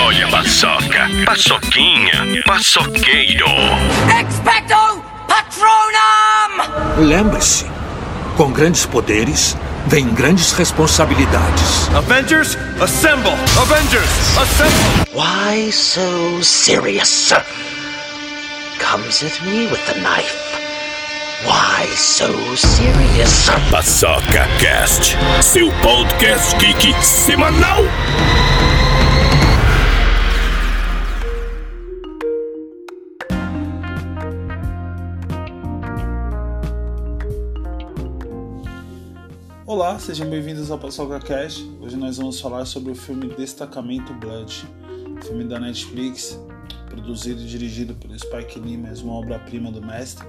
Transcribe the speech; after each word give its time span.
Olha 0.00 0.26
a 0.26 0.30
paçoca, 0.30 1.08
paçoquinha, 1.26 2.42
paçoqueiro. 2.46 3.46
Expecto 4.18 5.04
Patronum! 5.28 7.06
Lembre-se, 7.06 7.66
com 8.38 8.50
grandes 8.50 8.86
poderes 8.86 9.54
vem 9.88 10.08
grandes 10.08 10.52
responsabilidades. 10.52 11.88
Avengers, 11.94 12.56
assemble! 12.80 13.34
Avengers, 13.60 14.08
assemble! 14.38 15.04
Why 15.12 15.70
so 15.70 16.42
serious? 16.42 17.34
Comes 18.78 19.22
at 19.22 19.38
me 19.44 19.66
with 19.66 19.84
the 19.84 20.00
knife. 20.00 20.34
Why 21.44 21.86
so 21.94 22.32
serious? 22.56 23.50
Paçoca 23.70 24.48
Cast, 24.58 25.14
seu 25.42 25.70
podcast 25.82 26.56
geek 26.56 26.94
semanal. 27.04 27.84
Olá, 39.76 39.98
sejam 39.98 40.30
bem-vindos 40.30 40.70
ao 40.70 40.78
Paçoca 40.78 41.20
Cast. 41.20 41.62
Hoje 41.82 41.98
nós 41.98 42.16
vamos 42.16 42.40
falar 42.40 42.64
sobre 42.64 42.92
o 42.92 42.94
filme 42.94 43.28
Destacamento 43.36 44.14
Blood, 44.14 44.66
filme 45.22 45.44
da 45.44 45.60
Netflix, 45.60 46.40
produzido 46.88 47.42
e 47.42 47.44
dirigido 47.44 47.94
pelo 47.94 48.18
Spike 48.18 48.58
Lee, 48.58 48.78
mais 48.78 49.02
uma 49.02 49.12
obra-prima 49.12 49.70
do 49.70 49.84
mestre. 49.84 50.26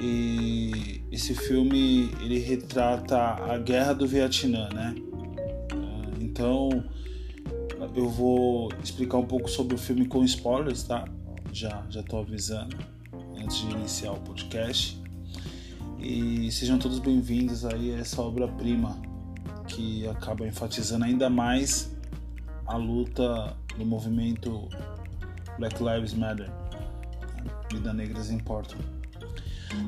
E 0.00 1.02
esse 1.12 1.34
filme 1.34 2.10
ele 2.22 2.38
retrata 2.38 3.18
a 3.18 3.58
guerra 3.58 3.92
do 3.92 4.08
Vietnã, 4.08 4.70
né? 4.70 4.94
Ah, 5.74 6.16
Então 6.18 6.70
eu 7.94 8.08
vou 8.08 8.72
explicar 8.82 9.18
um 9.18 9.26
pouco 9.26 9.50
sobre 9.50 9.74
o 9.74 9.78
filme 9.78 10.06
com 10.06 10.24
spoilers, 10.24 10.82
tá? 10.84 11.04
Já 11.52 11.84
já 11.90 12.02
tô 12.02 12.20
avisando 12.20 12.74
antes 13.36 13.58
de 13.58 13.70
iniciar 13.70 14.12
o 14.12 14.20
podcast. 14.20 15.01
E 16.04 16.50
sejam 16.50 16.80
todos 16.80 16.98
bem-vindos 16.98 17.64
aí 17.64 17.94
a 17.94 17.98
essa 17.98 18.20
obra-prima 18.20 19.00
que 19.68 20.04
acaba 20.08 20.44
enfatizando 20.44 21.04
ainda 21.04 21.30
mais 21.30 21.92
a 22.66 22.76
luta 22.76 23.56
do 23.78 23.86
movimento 23.86 24.68
Black 25.60 25.76
Lives 25.80 26.12
Matter. 26.12 26.50
Vida 27.70 27.92
negras 27.92 28.32
importam. 28.32 28.80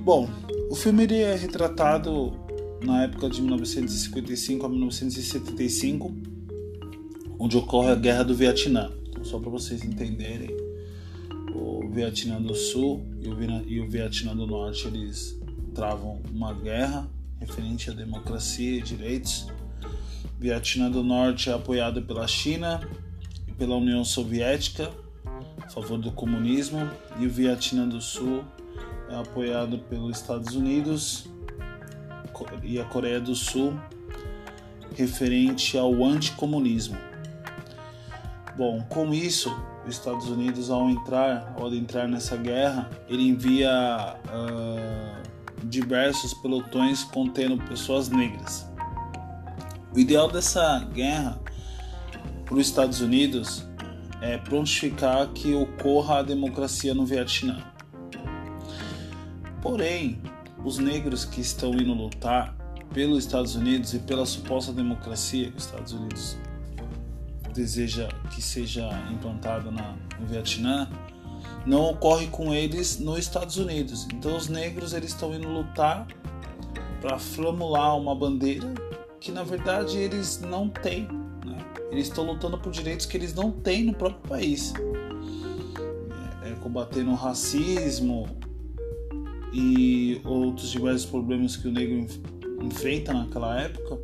Bom, 0.05 0.31
o 0.71 0.77
filme 0.77 1.05
é 1.05 1.35
retratado 1.35 2.33
na 2.81 3.03
época 3.03 3.29
de 3.29 3.43
1955 3.43 4.67
a 4.67 4.69
1975, 4.69 6.15
onde 7.41 7.57
ocorre 7.57 7.91
a 7.91 7.97
Guerra 7.97 8.23
do 8.23 8.37
Vietnã. 8.37 8.93
Então, 9.09 9.25
só 9.25 9.41
para 9.41 9.51
vocês 9.51 9.83
entenderem, 9.83 10.57
o 11.57 11.89
Vietnã 11.91 12.41
do 12.41 12.55
Sul 12.55 13.05
e 13.67 13.81
o 13.81 13.89
Vietnã 13.89 14.37
do 14.37 14.47
Norte 14.47 14.87
eles 14.87 15.43
travam 15.75 16.23
uma 16.31 16.55
guerra 16.55 17.09
referente 17.41 17.91
à 17.91 17.93
democracia 17.93 18.79
e 18.79 18.83
direitos. 18.83 19.49
Vietnã 20.39 20.91
do 20.91 21.03
Norte 21.03 21.51
é 21.51 21.53
apoiado 21.53 22.03
pela 22.03 22.27
China 22.27 22.81
e 23.47 23.53
pela 23.53 23.77
União 23.77 24.05
Soviética 24.05 24.91
a 25.65 25.69
favor 25.71 25.99
do 25.99 26.13
comunismo 26.13 26.89
e 27.19 27.27
o 27.27 27.31
Vietnã 27.31 27.89
do 27.89 28.01
Sul 28.01 28.45
é 29.09 29.17
apoiado 29.17 29.79
pelos 29.79 30.19
Estados 30.19 30.55
Unidos 30.55 31.27
e 32.63 32.79
a 32.79 32.85
Coreia 32.85 33.21
do 33.21 33.35
Sul 33.35 33.79
referente 34.95 35.79
ao 35.79 36.05
anticomunismo. 36.05 36.97
Bom, 38.57 38.83
com 38.89 39.13
isso, 39.13 39.55
os 39.87 39.97
Estados 39.97 40.29
Unidos 40.29 40.71
ao 40.71 40.89
entrar, 40.89 41.55
ao 41.59 41.73
entrar 41.75 42.07
nessa 42.07 42.37
guerra, 42.37 42.91
ele 43.09 43.29
envia 43.29 43.71
ah, 43.71 45.14
diversos 45.65 46.35
pelotões 46.35 47.05
contendo 47.05 47.57
pessoas 47.65 48.09
negras. 48.09 48.69
O 49.95 49.99
ideal 49.99 50.31
dessa 50.31 50.81
guerra 50.93 51.41
para 52.45 52.55
os 52.55 52.67
Estados 52.67 53.01
Unidos 53.01 53.67
é 54.21 54.39
prontificar 54.39 55.29
que 55.29 55.55
ocorra 55.55 56.19
a 56.19 56.23
democracia 56.23 56.95
no 56.95 57.07
Vietnã. 57.07 57.63
Porém, 59.63 60.21
os 60.65 60.79
negros 60.79 61.25
que 61.25 61.41
estão 61.41 61.73
indo 61.73 61.93
lutar 61.93 62.55
pelos 62.93 63.25
Estados 63.25 63.55
Unidos 63.55 63.93
e 63.95 63.99
pela 63.99 64.25
suposta 64.25 64.73
democracia 64.73 65.51
que 65.51 65.57
os 65.57 65.65
Estados 65.65 65.93
Unidos 65.93 66.39
deseja 67.53 68.09
que 68.31 68.43
seja 68.43 68.89
implantada 69.13 69.71
no 69.71 70.27
Vietnã, 70.27 70.89
não 71.67 71.91
ocorre 71.91 72.27
com 72.29 72.53
eles 72.53 72.99
nos 72.99 73.19
Estados 73.19 73.57
Unidos. 73.57 74.07
Então 74.13 74.37
os 74.37 74.49
negros 74.49 74.93
eles 74.93 75.11
estão 75.11 75.35
indo 75.35 75.49
lutar 75.49 76.07
para 77.01 77.19
formular 77.19 77.95
uma 77.97 78.15
bandeira 78.15 78.73
que 79.21 79.33
na 79.33 79.43
verdade 79.43 79.97
eles 79.99 80.41
não 80.41 80.69
têm. 80.69 81.09
né? 81.45 81.59
Eles 81.91 82.09
estão 82.09 82.25
lutando 82.25 82.59
por 82.59 82.71
direitos 82.73 83.07
que 83.07 83.17
eles 83.17 83.35
não 83.35 83.51
têm 83.51 83.85
no 83.85 83.95
próprio 83.95 84.29
país. 84.29 84.73
É, 86.43 86.51
é 86.51 86.55
combatendo 86.57 87.11
o 87.11 87.15
racismo 87.15 88.27
e 89.53 90.21
outros 90.25 90.71
diversos 90.71 91.07
problemas 91.07 91.57
que 91.57 91.69
o 91.69 91.73
negro 91.73 91.99
enf- 91.99 92.19
enfrenta 92.63 93.13
naquela 93.13 93.61
época. 93.61 93.99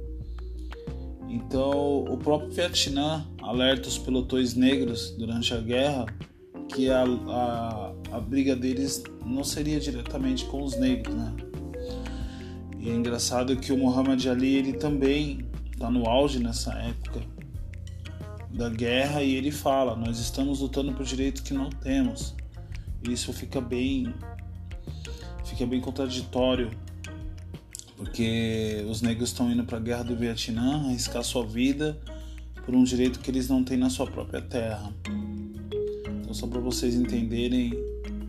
Então, 1.29 2.05
o 2.05 2.17
próprio 2.17 2.51
Vietnã 2.51 3.27
alerta 3.43 3.89
os 3.89 3.99
pelotões 3.99 4.55
negros 4.55 5.11
durante 5.13 5.55
a 5.55 5.61
guerra 5.61 6.07
que 6.73 6.91
a, 6.91 7.05
a, 7.05 7.93
a 8.13 8.21
briga 8.21 8.55
deles 8.57 9.03
não 9.25 9.45
seria 9.45 9.81
diretamente 9.81 10.45
com 10.47 10.63
os 10.63 10.79
negros, 10.79 11.15
né? 11.15 11.35
E 12.79 12.89
é 12.89 12.95
engraçado 12.95 13.57
que 13.57 13.73
o 13.73 13.77
Muhammad 13.77 14.25
Ali 14.27 14.55
ele 14.55 14.73
também 14.73 15.47
está 15.73 15.91
no 15.91 16.09
auge 16.09 16.39
nessa 16.39 16.73
época 16.75 17.21
da 18.51 18.69
guerra 18.69 19.23
e 19.23 19.35
ele 19.35 19.51
fala: 19.51 19.95
nós 19.95 20.19
estamos 20.19 20.61
lutando 20.61 20.93
por 20.93 21.05
direitos 21.05 21.43
que 21.43 21.53
não 21.53 21.69
temos. 21.69 22.35
E 23.07 23.13
isso 23.13 23.33
fica 23.33 23.61
bem, 23.61 24.15
fica 25.45 25.67
bem 25.67 25.81
contraditório 25.81 26.71
porque 28.01 28.83
os 28.89 29.03
negros 29.03 29.29
estão 29.29 29.53
indo 29.53 29.63
para 29.63 29.77
a 29.77 29.81
guerra 29.81 30.03
do 30.05 30.17
Vietnã 30.17 30.87
arriscar 30.87 31.23
sua 31.23 31.45
vida 31.45 32.01
por 32.65 32.75
um 32.75 32.83
direito 32.83 33.21
que 33.21 33.31
eles 33.31 33.47
não 33.47 33.63
têm 33.63 33.77
na 33.77 33.91
sua 33.91 34.07
própria 34.07 34.41
terra. 34.41 34.91
Então, 36.31 36.39
só 36.39 36.47
para 36.47 36.61
vocês 36.61 36.95
entenderem, 36.95 37.73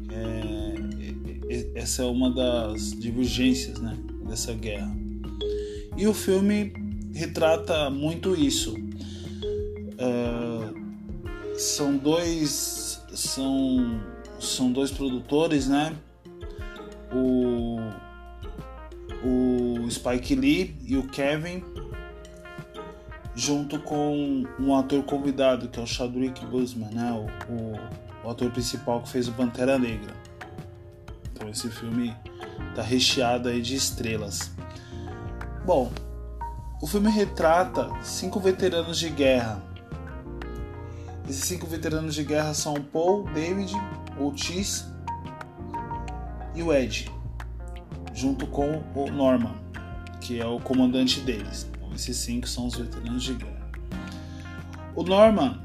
é, 0.10 1.54
é, 1.54 1.56
é, 1.56 1.72
essa 1.76 2.02
é 2.02 2.06
uma 2.08 2.34
das 2.34 3.00
divergências 3.00 3.80
né, 3.80 3.96
dessa 4.28 4.54
guerra. 4.54 4.92
E 5.96 6.08
o 6.08 6.14
filme 6.14 6.74
retrata 7.14 7.92
muito 7.92 8.36
isso. 8.36 8.76
É, 10.00 11.60
são 11.60 11.96
dois 11.96 13.00
são 13.14 14.02
são 14.40 14.72
dois 14.72 14.90
produtores, 14.90 15.68
né? 15.68 15.96
O 17.14 17.78
o 19.24 19.92
Spike 19.92 20.34
Lee 20.34 20.76
e 20.88 20.98
o 20.98 21.08
Kevin, 21.08 21.64
junto 23.36 23.80
com 23.80 24.44
um 24.60 24.76
ator 24.76 25.04
convidado 25.04 25.68
que 25.70 25.80
é 25.80 25.84
o 25.84 25.88
Chadwick 25.88 26.46
Boseman, 26.46 26.90
né? 26.92 27.12
O, 27.12 27.54
o, 27.54 28.28
o 28.28 28.30
ator 28.30 28.52
principal 28.52 29.02
que 29.02 29.10
fez 29.10 29.28
o 29.28 29.32
Pantera 29.34 29.78
Negra. 29.80 30.14
Então 31.32 31.50
esse 31.50 31.70
filme 31.70 32.16
tá 32.76 32.82
recheado 32.82 33.50
aí 33.50 33.62
de 33.62 33.76
estrelas. 33.76 34.52
Bom, 35.66 35.92
o 36.82 36.88
filme 36.88 37.10
retrata 37.10 37.90
cinco 38.02 38.40
veteranos 38.40 38.98
de 39.00 39.10
guerra. 39.10 39.62
Esses 41.30 41.46
cinco 41.46 41.66
veteranos 41.68 42.16
de 42.16 42.24
guerra 42.24 42.54
são 42.54 42.74
Paul, 42.76 43.24
David, 43.34 43.74
Otis 44.20 44.86
e 46.54 46.62
o 46.62 46.74
Ed 46.74 47.10
junto 48.14 48.46
com 48.48 48.84
o 48.94 49.10
Norman, 49.10 49.56
que 50.20 50.40
é 50.40 50.46
o 50.46 50.60
comandante 50.60 51.22
deles. 51.22 51.71
Esses 51.94 52.18
cinco 52.18 52.48
são 52.48 52.68
os 52.68 52.76
veteranos 52.76 53.24
de 53.24 53.34
guerra. 53.34 53.72
O 54.96 55.04
Norman, 55.04 55.60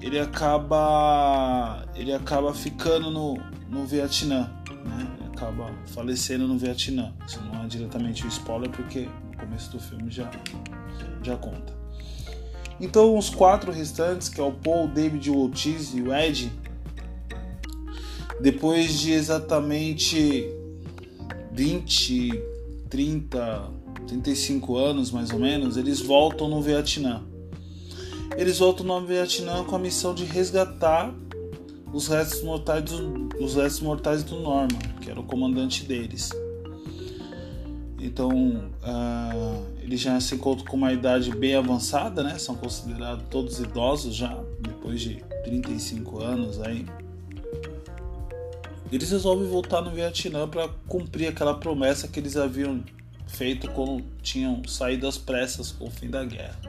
ele 0.00 0.18
acaba, 0.18 1.86
ele 1.94 2.12
acaba 2.12 2.52
ficando 2.52 3.10
no, 3.10 3.38
no 3.68 3.86
Vietnã, 3.86 4.50
né? 4.84 5.08
Ele 5.18 5.28
acaba 5.34 5.70
falecendo 5.86 6.46
no 6.46 6.58
Vietnã. 6.58 7.12
Isso 7.26 7.40
não 7.42 7.62
é 7.62 7.66
diretamente 7.66 8.24
o 8.24 8.28
spoiler, 8.28 8.70
porque 8.70 9.08
no 9.30 9.36
começo 9.38 9.70
do 9.70 9.80
filme 9.80 10.10
já, 10.10 10.30
já 11.22 11.36
conta. 11.36 11.72
Então, 12.80 13.16
os 13.16 13.30
quatro 13.30 13.70
restantes, 13.70 14.28
que 14.28 14.40
é 14.40 14.44
o 14.44 14.52
Paul, 14.52 14.88
David, 14.88 15.30
o 15.30 15.44
Otis 15.44 15.94
e 15.94 16.02
o 16.02 16.12
Ed, 16.12 16.52
depois 18.40 18.98
de 18.98 19.12
exatamente 19.12 20.44
20, 21.52 22.51
30, 22.92 23.70
35 24.06 24.76
anos 24.76 25.10
mais 25.10 25.30
ou 25.30 25.38
menos, 25.38 25.78
eles 25.78 25.98
voltam 25.98 26.46
no 26.46 26.60
Vietnã. 26.60 27.22
eles 28.36 28.58
voltam 28.58 28.84
no 28.84 29.06
Vietnã 29.06 29.64
com 29.64 29.74
a 29.74 29.78
missão 29.78 30.14
de 30.14 30.26
resgatar 30.26 31.14
os 31.90 32.06
restos 32.06 32.42
mortais 32.42 32.84
do, 32.84 33.30
os 33.42 33.54
restos 33.54 33.80
mortais 33.80 34.22
do 34.22 34.38
Norman, 34.40 34.78
que 35.00 35.10
era 35.10 35.18
o 35.18 35.24
comandante 35.24 35.84
deles. 35.84 36.28
Então, 37.98 38.30
uh, 38.30 39.64
eles 39.80 40.00
já 40.00 40.20
se 40.20 40.34
encontram 40.34 40.66
com 40.66 40.76
uma 40.76 40.92
idade 40.92 41.30
bem 41.30 41.54
avançada, 41.54 42.22
né? 42.22 42.38
São 42.38 42.54
considerados 42.54 43.24
todos 43.30 43.58
idosos 43.58 44.14
já, 44.14 44.38
depois 44.60 45.00
de 45.00 45.24
35 45.44 46.22
anos 46.22 46.60
aí. 46.60 46.84
Eles 48.92 49.10
resolvem 49.10 49.48
voltar 49.48 49.80
no 49.80 49.90
Vietnã 49.90 50.46
para 50.46 50.68
cumprir 50.86 51.26
aquela 51.28 51.54
promessa 51.54 52.06
que 52.06 52.20
eles 52.20 52.36
haviam 52.36 52.84
feito 53.26 53.68
quando 53.70 54.04
tinham 54.22 54.62
saído 54.68 55.08
às 55.08 55.16
pressas 55.16 55.72
com 55.72 55.86
o 55.86 55.90
fim 55.90 56.10
da 56.10 56.22
guerra, 56.22 56.60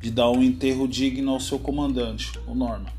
de 0.00 0.10
dar 0.10 0.28
um 0.30 0.42
enterro 0.42 0.88
digno 0.88 1.30
ao 1.30 1.38
seu 1.38 1.60
comandante, 1.60 2.32
o 2.48 2.54
Norman. 2.54 2.90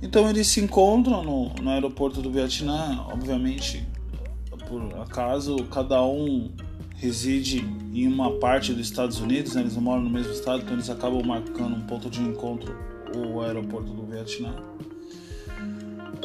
Então 0.00 0.30
eles 0.30 0.46
se 0.46 0.60
encontram 0.60 1.24
no, 1.24 1.48
no 1.54 1.70
aeroporto 1.70 2.22
do 2.22 2.30
Vietnã, 2.30 3.04
obviamente 3.08 3.84
por 4.68 4.82
acaso 5.00 5.56
cada 5.70 6.02
um 6.04 6.50
reside 6.96 7.64
em 7.92 8.06
uma 8.06 8.32
parte 8.38 8.72
dos 8.72 8.86
Estados 8.86 9.20
Unidos, 9.20 9.54
né? 9.54 9.62
eles 9.62 9.74
não 9.74 9.82
moram 9.82 10.02
no 10.02 10.10
mesmo 10.10 10.32
estado, 10.32 10.62
então 10.62 10.74
eles 10.74 10.90
acabam 10.90 11.22
marcando 11.24 11.76
um 11.76 11.82
ponto 11.82 12.08
de 12.10 12.20
encontro 12.20 12.76
o 13.14 13.40
aeroporto 13.40 13.92
do 13.92 14.04
Vietnã. 14.06 14.54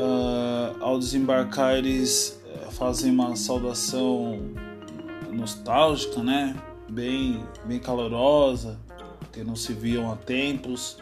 Uh, 0.02 0.84
ao 0.84 0.98
desembarcar, 0.98 1.76
eles 1.76 2.42
eh, 2.44 2.72
fazem 2.72 3.12
uma 3.12 3.36
saudação 3.36 4.40
nostálgica, 5.32 6.24
né? 6.24 6.56
Bem, 6.90 7.46
bem 7.66 7.78
calorosa, 7.78 8.80
que 9.32 9.44
não 9.44 9.56
se 9.56 9.74
viam 9.74 10.12
há 10.12 10.16
tempos. 10.16 10.98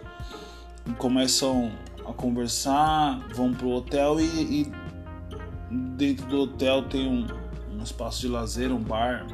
E 0.85 0.91
começam 0.95 1.71
a 2.05 2.11
conversar, 2.11 3.25
vão 3.33 3.53
pro 3.53 3.69
hotel 3.69 4.19
e, 4.19 4.25
e 4.63 4.71
dentro 5.71 6.27
do 6.27 6.41
hotel 6.41 6.83
tem 6.83 7.07
um, 7.07 7.25
um 7.71 7.81
espaço 7.81 8.19
de 8.19 8.27
lazer, 8.27 8.69
um 8.69 8.83
bar, 8.83 9.25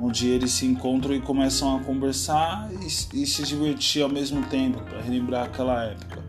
onde 0.00 0.28
eles 0.28 0.52
se 0.52 0.66
encontram 0.66 1.16
e 1.16 1.20
começam 1.20 1.76
a 1.76 1.80
conversar 1.80 2.70
e, 2.72 2.86
e 3.22 3.26
se 3.26 3.42
divertir 3.42 4.02
ao 4.02 4.08
mesmo 4.08 4.46
tempo, 4.46 4.80
para 4.82 5.00
relembrar 5.00 5.46
aquela 5.46 5.82
época. 5.82 6.25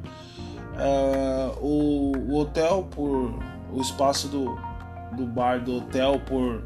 Uh, 0.77 1.57
o, 1.59 2.12
o, 2.29 2.38
hotel, 2.38 2.88
por 2.91 3.33
o 3.74 3.81
espaço 3.81 4.27
do, 4.27 4.57
do 5.15 5.25
bar 5.25 5.63
do 5.63 5.77
hotel, 5.77 6.19
por, 6.19 6.63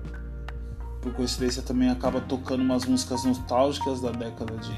por 1.02 1.14
coincidência, 1.14 1.62
também 1.62 1.90
acaba 1.90 2.20
tocando 2.20 2.62
umas 2.62 2.86
músicas 2.86 3.24
nostálgicas 3.24 4.02
da 4.02 4.12
década 4.12 4.58
de 4.58 4.74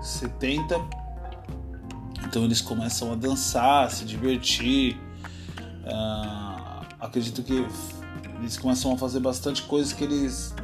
70. 0.00 0.74
Então 2.26 2.44
eles 2.44 2.60
começam 2.60 3.12
a 3.12 3.14
dançar, 3.14 3.84
a 3.84 3.90
se 3.90 4.04
divertir. 4.04 4.96
Uh, 5.84 6.86
acredito 6.98 7.42
que 7.42 7.66
eles 8.38 8.56
começam 8.56 8.92
a 8.92 8.98
fazer 8.98 9.20
bastante 9.20 9.62
coisas 9.62 9.92
que 9.92 10.04
eles 10.04 10.54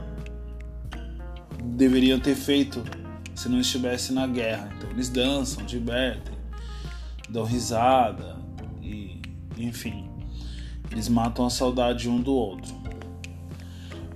deveriam 1.62 2.20
ter 2.20 2.35
feito 2.35 2.82
se 3.35 3.49
não 3.49 3.61
estivesse 3.61 4.12
na 4.12 4.27
guerra. 4.27 4.70
Então 4.77 4.91
eles 4.91 5.09
dançam, 5.09 5.65
divertem, 5.65 6.33
dão 7.34 7.42
risada 7.42 8.36
e 8.81 9.20
enfim, 9.58 10.08
eles 10.90 11.08
matam 11.08 11.44
a 11.44 11.50
saudade 11.50 12.08
um 12.08 12.20
do 12.20 12.32
outro. 12.32 12.72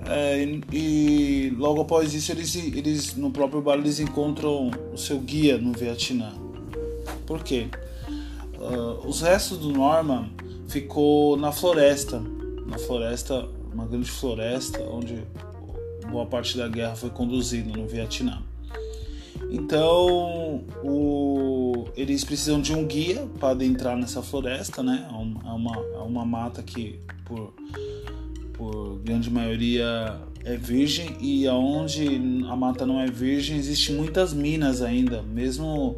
É, 0.07 0.43
e, 0.73 1.53
logo 1.59 1.83
após 1.83 2.15
isso 2.15 2.33
eles, 2.33 2.55
eles 2.55 3.17
no 3.17 3.31
próprio 3.31 3.61
bar 3.61 3.77
eles 3.77 3.99
encontram 3.99 4.71
o 4.93 4.97
seu 4.97 5.19
guia 5.19 5.59
no 5.59 5.73
Vietnã. 5.73 6.33
Por 7.27 7.43
quê? 7.43 7.67
Uh, 8.55 9.07
os 9.07 9.21
restos 9.21 9.59
do 9.59 9.73
Norman 9.73 10.31
ficou 10.69 11.37
na 11.37 11.53
floresta, 11.53 12.23
na 12.67 12.79
floresta, 12.79 13.49
uma 13.73 13.85
grande 13.85 14.11
floresta 14.11 14.81
onde 14.83 15.23
boa 16.11 16.25
parte 16.25 16.57
da 16.57 16.69
guerra 16.69 16.95
foi 16.95 17.11
conduzida 17.11 17.77
no 17.77 17.87
Vietnã. 17.87 18.43
Então, 19.51 20.65
o, 20.83 21.18
eles 21.99 22.23
precisam 22.23 22.61
de 22.61 22.73
um 22.73 22.87
guia 22.87 23.27
para 23.41 23.51
adentrar 23.51 23.97
nessa 23.97 24.23
floresta, 24.23 24.85
né? 24.85 25.09
É 25.11 25.51
uma, 25.51 25.77
é 25.77 25.99
uma 25.99 26.25
mata 26.25 26.63
que, 26.63 27.01
por, 27.25 27.53
por 28.53 29.01
grande 29.01 29.29
maioria, 29.29 30.17
é 30.45 30.57
virgem 30.57 31.17
e 31.21 31.49
aonde 31.49 32.07
a 32.49 32.55
mata 32.55 32.87
não 32.87 33.01
é 33.01 33.09
virgem, 33.09 33.57
existem 33.57 33.97
muitas 33.97 34.33
minas 34.33 34.81
ainda, 34.81 35.23
mesmo 35.23 35.97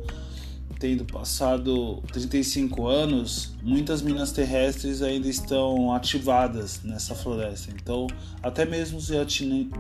tendo 0.79 1.05
passado 1.05 2.03
35 2.11 2.87
anos, 2.87 3.53
muitas 3.63 4.01
minas 4.01 4.33
terrestres 4.33 5.03
ainda 5.03 5.29
estão 5.29 5.93
ativadas 5.93 6.81
nessa 6.83 7.15
floresta. 7.15 7.71
Então, 7.75 8.07
até 8.43 8.65
mesmo 8.65 8.97
os 8.97 9.11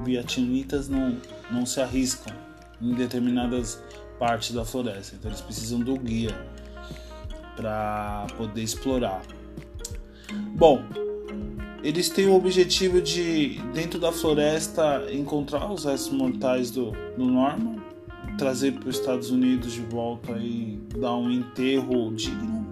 vietnamitas 0.04 0.86
não, 0.86 1.16
não 1.50 1.64
se 1.64 1.80
arriscam 1.80 2.34
em 2.82 2.92
determinadas 2.92 3.82
partes 4.20 4.52
da 4.52 4.64
floresta. 4.64 5.16
Então, 5.16 5.28
eles 5.28 5.40
precisam 5.40 5.80
do 5.80 5.96
guia 5.98 6.38
para 7.56 8.26
poder 8.36 8.62
explorar. 8.62 9.22
Bom, 10.54 10.84
eles 11.82 12.08
têm 12.08 12.28
o 12.28 12.34
objetivo 12.34 13.02
de, 13.02 13.58
dentro 13.72 13.98
da 13.98 14.12
floresta, 14.12 15.06
encontrar 15.10 15.72
os 15.72 15.84
restos 15.84 16.12
mortais 16.12 16.70
do, 16.70 16.92
do 17.16 17.24
Norman 17.24 17.80
trazer 18.40 18.72
para 18.72 18.88
os 18.88 18.98
Estados 18.98 19.30
Unidos 19.30 19.74
de 19.74 19.82
volta 19.82 20.32
e 20.32 20.80
dar 20.98 21.14
um 21.14 21.30
enterro 21.30 22.10
digno. 22.14 22.66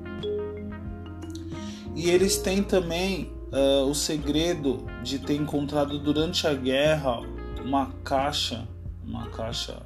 E 1.94 2.08
eles 2.08 2.38
têm 2.38 2.62
também 2.62 3.30
uh, 3.52 3.84
o 3.84 3.94
segredo 3.94 4.86
de 5.02 5.18
ter 5.18 5.34
encontrado 5.34 5.98
durante 5.98 6.46
a 6.46 6.54
guerra 6.54 7.20
uma 7.62 7.92
caixa, 8.02 8.66
uma 9.04 9.26
caixa 9.28 9.82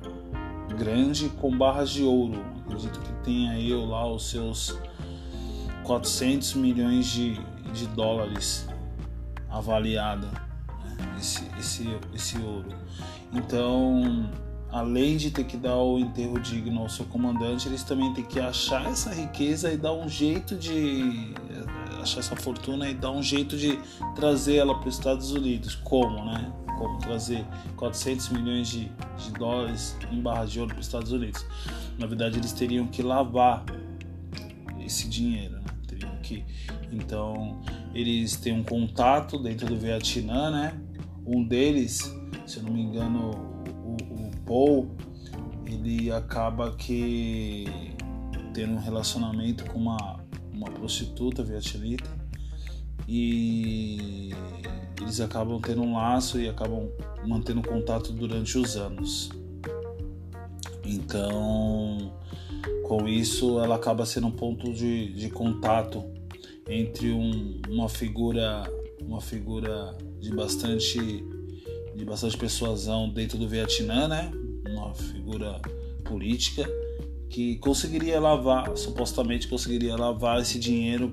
grande 0.72 1.28
com 1.28 1.56
barras 1.56 1.90
de 1.90 2.02
ouro. 2.02 2.44
Acredito 2.64 2.98
que 3.00 3.12
tenha 3.24 3.52
aí 3.52 3.72
lá 3.72 4.10
os 4.10 4.30
seus 4.30 4.78
400 5.84 6.54
milhões 6.54 7.06
de, 7.06 7.40
de 7.72 7.86
dólares 7.88 8.68
avaliada 9.50 10.26
né? 10.26 11.16
esse, 11.18 11.42
esse, 11.58 11.98
esse 12.14 12.38
ouro. 12.38 12.68
Então 13.32 14.30
além 14.72 15.18
de 15.18 15.30
ter 15.30 15.44
que 15.44 15.56
dar 15.56 15.76
o 15.76 15.98
enterro 15.98 16.40
digno 16.40 16.80
ao 16.80 16.88
seu 16.88 17.04
comandante, 17.04 17.68
eles 17.68 17.82
também 17.82 18.12
têm 18.14 18.24
que 18.24 18.40
achar 18.40 18.86
essa 18.86 19.12
riqueza 19.12 19.70
e 19.70 19.76
dar 19.76 19.92
um 19.92 20.08
jeito 20.08 20.56
de 20.56 21.34
achar 22.00 22.20
essa 22.20 22.34
fortuna 22.34 22.88
e 22.88 22.94
dar 22.94 23.10
um 23.10 23.22
jeito 23.22 23.56
de 23.56 23.78
trazê-la 24.14 24.74
para 24.74 24.88
os 24.88 24.96
Estados 24.96 25.30
Unidos. 25.30 25.74
Como, 25.74 26.24
né? 26.24 26.52
Como 26.78 26.98
trazer 26.98 27.44
400 27.76 28.30
milhões 28.30 28.68
de, 28.68 28.90
de 29.18 29.32
dólares 29.38 29.96
em 30.10 30.20
barras 30.20 30.50
de 30.50 30.60
ouro 30.60 30.72
para 30.72 30.80
os 30.80 30.86
Estados 30.86 31.12
Unidos? 31.12 31.44
Na 31.98 32.06
verdade, 32.06 32.38
eles 32.38 32.52
teriam 32.52 32.86
que 32.86 33.02
lavar 33.02 33.64
esse 34.80 35.08
dinheiro, 35.08 35.54
né? 35.54 35.64
Teriam 35.86 36.16
que. 36.22 36.44
Então, 36.90 37.60
eles 37.94 38.36
têm 38.36 38.52
um 38.52 38.64
contato 38.64 39.38
dentro 39.38 39.66
do 39.66 39.76
Vietnã, 39.76 40.50
né? 40.50 40.80
Um 41.24 41.44
deles, 41.44 42.12
se 42.46 42.58
eu 42.58 42.64
não 42.64 42.72
me 42.72 42.82
engano, 42.82 43.52
Paul 44.44 44.90
ele 45.66 46.12
acaba 46.12 46.72
que 46.72 47.64
tendo 48.52 48.74
um 48.74 48.78
relacionamento 48.78 49.64
com 49.64 49.78
uma, 49.78 50.20
uma 50.52 50.70
prostituta 50.70 51.42
vietnamita 51.42 52.21
e 53.08 54.30
eles 55.00 55.20
acabam 55.20 55.60
tendo 55.60 55.82
um 55.82 55.94
laço 55.94 56.40
e 56.40 56.48
acabam 56.48 56.88
mantendo 57.26 57.62
contato 57.62 58.12
durante 58.12 58.56
os 58.58 58.76
anos. 58.76 59.30
Então, 60.84 62.12
com 62.84 63.08
isso, 63.08 63.60
ela 63.60 63.76
acaba 63.76 64.04
sendo 64.04 64.26
um 64.26 64.32
ponto 64.32 64.72
de, 64.72 65.12
de 65.12 65.30
contato 65.30 66.04
entre 66.68 67.10
um, 67.10 67.60
uma 67.68 67.88
figura 67.88 68.64
uma 69.00 69.20
figura 69.20 69.96
de 70.20 70.30
bastante 70.34 70.98
de 71.94 72.04
bastante 72.04 72.36
persuasão 72.38 73.10
dentro 73.10 73.36
do 73.36 73.46
Vietnã, 73.46 74.08
né? 74.08 74.30
Uma 74.66 74.94
figura 74.94 75.60
política 76.04 76.68
que 77.28 77.56
conseguiria 77.56 78.20
lavar, 78.20 78.76
supostamente 78.76 79.48
conseguiria 79.48 79.96
lavar 79.96 80.40
esse 80.40 80.58
dinheiro 80.58 81.10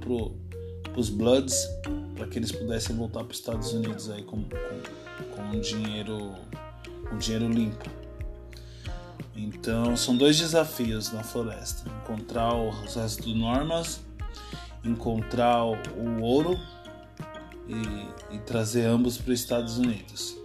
para 0.91 0.99
os 0.99 1.09
Bloods, 1.09 1.67
para 2.15 2.27
que 2.27 2.37
eles 2.37 2.51
pudessem 2.51 2.95
voltar 2.95 3.23
para 3.23 3.31
os 3.31 3.37
Estados 3.37 3.73
Unidos 3.73 4.09
aí 4.09 4.23
com, 4.23 4.43
com, 4.43 5.35
com 5.35 5.41
um 5.41 5.59
dinheiro, 5.59 6.33
um 7.11 7.17
dinheiro 7.17 7.47
limpo. 7.47 7.89
Então 9.35 9.95
são 9.95 10.17
dois 10.17 10.37
desafios 10.37 11.11
na 11.11 11.23
floresta: 11.23 11.89
encontrar 12.01 12.55
os 12.55 12.95
restos 12.95 13.25
do 13.25 13.35
Normas, 13.35 14.01
encontrar 14.83 15.63
o 15.65 16.21
ouro 16.21 16.59
e, 17.67 18.35
e 18.35 18.39
trazer 18.39 18.85
ambos 18.85 19.17
para 19.17 19.31
os 19.31 19.39
Estados 19.39 19.77
Unidos. 19.77 20.35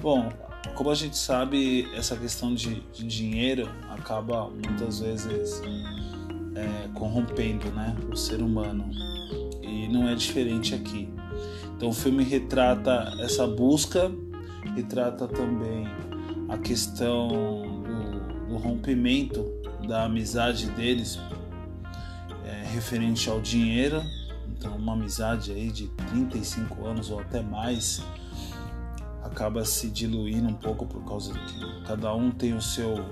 Bom, 0.00 0.28
como 0.74 0.90
a 0.90 0.94
gente 0.94 1.16
sabe, 1.16 1.88
essa 1.94 2.16
questão 2.16 2.54
de, 2.54 2.80
de 2.92 3.04
dinheiro 3.06 3.68
acaba 3.90 4.48
muitas 4.48 5.00
vezes 5.00 5.60
é, 6.54 6.88
corrompendo 6.94 7.70
né, 7.72 7.96
o 8.10 8.16
ser 8.16 8.40
humano. 8.40 8.88
E 9.68 9.88
não 9.88 10.08
é 10.08 10.14
diferente 10.14 10.74
aqui. 10.74 11.08
Então 11.76 11.90
o 11.90 11.92
filme 11.92 12.24
retrata 12.24 13.14
essa 13.20 13.46
busca, 13.46 14.10
retrata 14.74 15.28
também 15.28 15.86
a 16.48 16.58
questão 16.58 17.28
do, 17.28 18.48
do 18.48 18.56
rompimento 18.56 19.46
da 19.86 20.04
amizade 20.04 20.66
deles 20.70 21.20
é, 22.44 22.64
referente 22.72 23.30
ao 23.30 23.40
dinheiro. 23.40 24.02
Então 24.48 24.74
uma 24.76 24.94
amizade 24.94 25.52
aí 25.52 25.70
de 25.70 25.86
35 26.10 26.84
anos 26.84 27.10
ou 27.10 27.20
até 27.20 27.40
mais 27.40 28.02
acaba 29.22 29.64
se 29.64 29.88
diluindo 29.88 30.48
um 30.48 30.54
pouco 30.54 30.84
por 30.84 31.04
causa 31.04 31.32
que 31.32 31.82
cada 31.86 32.12
um 32.12 32.30
tem 32.30 32.54
o 32.54 32.62
seu 32.62 33.04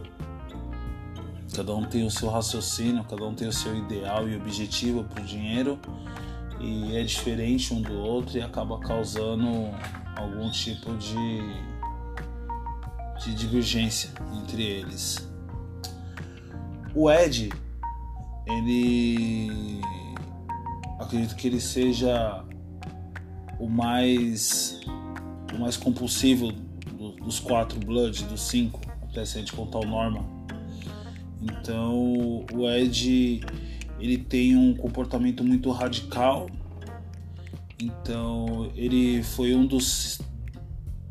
cada 1.55 1.75
um 1.75 1.85
tem 1.85 2.05
o 2.05 2.11
seu 2.11 2.29
raciocínio, 2.29 3.05
cada 3.05 3.25
um 3.25 3.33
tem 3.33 3.47
o 3.49 3.53
seu 3.53 3.75
ideal 3.77 4.29
e 4.29 4.37
objetivo 4.37 5.05
para 5.05 5.23
o 5.23 5.25
dinheiro 5.25 5.79
e 6.61 6.97
é 6.97 7.03
diferente 7.03 7.73
um 7.73 7.81
do 7.81 7.95
outro 7.95 8.39
e 8.39 8.43
acaba 8.43 8.79
causando 8.79 9.47
algum 10.17 10.51
tipo 10.51 10.97
de 10.97 11.41
de 13.25 13.35
divergência 13.35 14.11
entre 14.35 14.63
eles. 14.63 15.29
O 16.95 17.11
Ed, 17.11 17.51
ele 18.47 19.81
acredito 20.99 21.35
que 21.35 21.47
ele 21.47 21.61
seja 21.61 22.45
o 23.59 23.69
mais 23.69 24.81
o 25.55 25.59
mais 25.59 25.77
compulsivo 25.77 26.53
dos 27.23 27.41
quatro 27.41 27.79
Blood, 27.81 28.25
dos 28.25 28.43
cinco, 28.43 28.81
até 29.03 29.25
se 29.25 29.37
a 29.37 29.41
gente 29.41 29.53
contar 29.53 29.79
o 29.79 29.87
Norman. 29.87 30.25
Então 31.43 32.45
o 32.53 32.71
Ed 32.71 33.41
ele 33.99 34.19
tem 34.19 34.57
um 34.57 34.75
comportamento 34.75 35.43
muito 35.43 35.71
radical. 35.71 36.49
Então 37.81 38.71
ele 38.75 39.23
foi 39.23 39.55
um 39.55 39.67
dos 39.67 40.19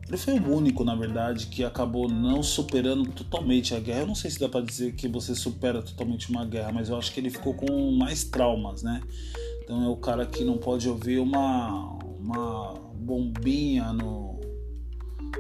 ele 0.08 0.18
foi 0.18 0.40
o 0.40 0.56
único, 0.56 0.84
na 0.84 0.96
verdade, 0.96 1.48
que 1.48 1.64
acabou 1.64 2.08
não 2.08 2.44
superando 2.44 3.10
totalmente 3.10 3.74
a 3.74 3.80
guerra. 3.80 4.02
Eu 4.02 4.08
não 4.08 4.16
sei 4.16 4.30
se 4.30 4.40
dá 4.40 4.48
para 4.48 4.62
dizer 4.62 4.94
que 4.94 5.08
você 5.08 5.34
supera 5.34 5.82
totalmente 5.82 6.30
uma 6.30 6.46
guerra, 6.46 6.72
mas 6.72 6.90
eu 6.90 6.98
acho 6.98 7.12
que 7.12 7.20
ele 7.20 7.32
ficou 7.32 7.56
com 7.56 7.92
mais 7.92 8.24
traumas, 8.24 8.84
né? 8.84 9.02
Então 9.64 9.84
é 9.84 9.90
o 9.90 9.98
cara 9.98 10.24
que 10.24 10.44
não 10.44 10.58
pode 10.58 10.88
ouvir 10.88 11.18
uma, 11.18 11.98
uma 12.20 12.76
bombinha 12.94 13.92
no 13.94 14.40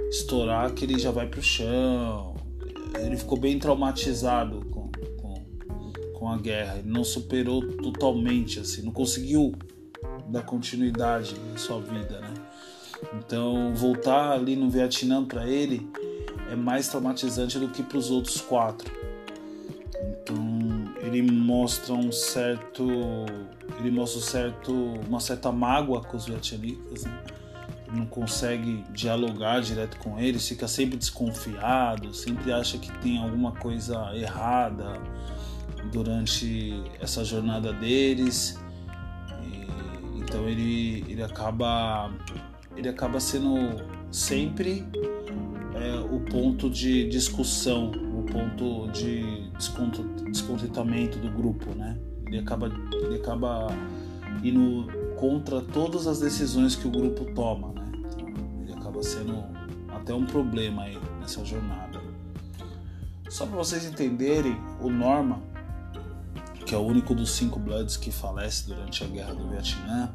estourar 0.09 0.73
que 0.73 0.83
ele 0.83 0.97
já 0.97 1.11
vai 1.11 1.27
pro 1.27 1.43
chão. 1.43 2.33
Ele 2.99 3.17
ficou 3.17 3.39
bem 3.39 3.59
traumatizado 3.59 4.65
com 6.25 6.31
a 6.31 6.37
guerra. 6.37 6.79
Ele 6.79 6.89
não 6.89 7.03
superou 7.03 7.61
totalmente, 7.77 8.59
assim, 8.59 8.81
não 8.81 8.91
conseguiu 8.91 9.53
dar 10.27 10.41
continuidade 10.41 11.35
na 11.51 11.57
sua 11.59 11.79
vida, 11.79 12.19
né? 12.19 12.33
Então 13.19 13.75
voltar 13.75 14.31
ali 14.31 14.55
no 14.55 14.67
Vietnã 14.67 15.23
para 15.23 15.47
ele 15.47 15.87
é 16.49 16.55
mais 16.55 16.87
traumatizante 16.87 17.59
do 17.59 17.69
que 17.69 17.83
para 17.83 17.99
os 17.99 18.09
outros 18.09 18.41
quatro. 18.41 18.91
Então 19.93 20.35
ele 21.03 21.21
mostra 21.21 21.93
um 21.93 22.11
certo, 22.11 22.87
ele 23.79 23.91
mostra 23.91 24.19
um 24.19 24.23
certo, 24.23 24.73
uma 25.07 25.19
certa 25.19 25.51
mágoa 25.51 26.01
com 26.01 26.17
os 26.17 26.25
vietnamitas. 26.25 27.05
Né? 27.05 27.23
não 27.93 28.05
consegue 28.05 28.83
dialogar 28.89 29.61
direto 29.61 29.97
com 29.99 30.19
eles, 30.19 30.45
fica 30.45 30.67
sempre 30.67 30.97
desconfiado, 30.97 32.13
sempre 32.13 32.51
acha 32.51 32.77
que 32.77 32.91
tem 32.99 33.19
alguma 33.19 33.53
coisa 33.53 34.11
errada 34.13 34.99
durante 35.91 36.83
essa 36.99 37.23
jornada 37.23 37.73
deles. 37.73 38.59
E, 39.43 40.19
então 40.19 40.47
ele, 40.47 41.05
ele 41.07 41.23
acaba 41.23 42.11
ele 42.75 42.89
acaba 42.89 43.19
sendo 43.19 43.81
sempre 44.11 44.85
é, 45.73 45.99
o 46.11 46.19
ponto 46.19 46.69
de 46.69 47.07
discussão, 47.07 47.91
o 47.91 48.23
ponto 48.23 48.89
de 48.91 49.49
descontentamento 50.31 51.17
do 51.19 51.29
grupo, 51.29 51.73
né? 51.75 51.97
Ele 52.27 52.39
acaba, 52.39 52.69
ele 52.93 53.15
acaba 53.15 53.67
indo 54.43 54.87
contra 55.15 55.61
todas 55.61 56.07
as 56.07 56.19
decisões 56.19 56.75
que 56.75 56.87
o 56.87 56.91
grupo 56.91 57.25
toma, 57.33 57.71
né? 57.73 57.85
acaba 58.75 59.01
sendo 59.01 59.43
até 59.89 60.13
um 60.13 60.25
problema 60.25 60.83
aí 60.83 60.97
nessa 61.19 61.43
jornada. 61.45 62.01
Só 63.29 63.45
para 63.45 63.57
vocês 63.57 63.85
entenderem, 63.85 64.57
o 64.81 64.89
Norman, 64.89 65.41
que 66.65 66.73
é 66.73 66.77
o 66.77 66.81
único 66.81 67.13
dos 67.13 67.31
cinco 67.31 67.59
Bloods 67.59 67.97
que 67.97 68.09
falece 68.11 68.67
durante 68.67 69.03
a 69.03 69.07
guerra 69.07 69.35
do 69.35 69.49
Vietnã, 69.49 70.09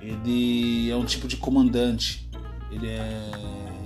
ele 0.00 0.90
é 0.90 0.96
um 0.96 1.04
tipo 1.04 1.28
de 1.28 1.36
comandante. 1.36 2.26
Ele 2.70 2.88
é 2.88 3.30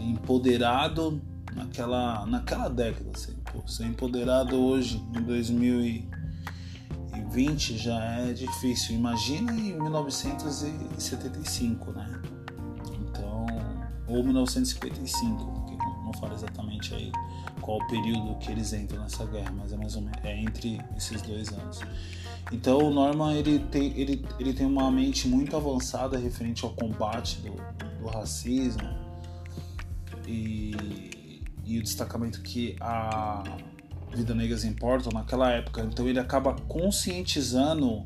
empoderado 0.01 1.21
naquela, 1.55 2.25
naquela 2.27 2.69
década. 2.69 3.11
Assim, 3.15 3.37
ser 3.67 3.85
empoderado 3.85 4.57
hoje, 4.57 5.05
em 5.17 5.23
2020, 5.23 7.77
já 7.77 8.03
é 8.03 8.33
difícil. 8.33 8.95
Imagina 8.95 9.53
em 9.53 9.79
1975, 9.79 11.93
né? 11.93 12.21
ou 14.11 14.25
1955, 14.25 15.67
que 15.67 15.77
não 16.05 16.13
fala 16.15 16.35
exatamente 16.35 16.95
aí 16.95 17.13
qual 17.61 17.79
o 17.79 17.87
período 17.87 18.39
que 18.39 18.51
eles 18.51 18.73
entram 18.73 19.03
nessa 19.03 19.25
guerra, 19.27 19.53
mas 19.53 19.73
é 19.73 19.77
mais 19.77 19.97
ou 19.97 20.03
menos 20.03 20.19
é 20.25 20.41
entre 20.41 20.81
esses 20.97 21.23
dois 21.23 21.53
anos. 21.53 21.81
Então 22.53 22.79
o 22.79 22.91
Norman 22.91 23.35
ele 23.35 23.59
tem, 23.59 23.93
ele, 23.99 24.25
ele 24.39 24.53
tem 24.53 24.67
uma 24.67 24.91
mente 24.91 25.29
muito 25.29 25.57
avançada 25.57 26.19
referente 26.19 26.65
ao 26.65 26.73
combate 26.73 27.41
do, 27.41 27.53
do 28.01 28.09
racismo 28.09 28.89
e, 30.27 31.43
e 31.65 31.79
o 31.79 31.83
destacamento 31.83 32.41
que 32.43 32.77
a 32.81 33.45
Vida 34.15 34.35
Negras 34.35 34.65
importam 34.65 35.13
naquela 35.13 35.51
época. 35.53 35.83
Então 35.83 36.09
ele 36.09 36.19
acaba 36.19 36.55
conscientizando 36.67 38.05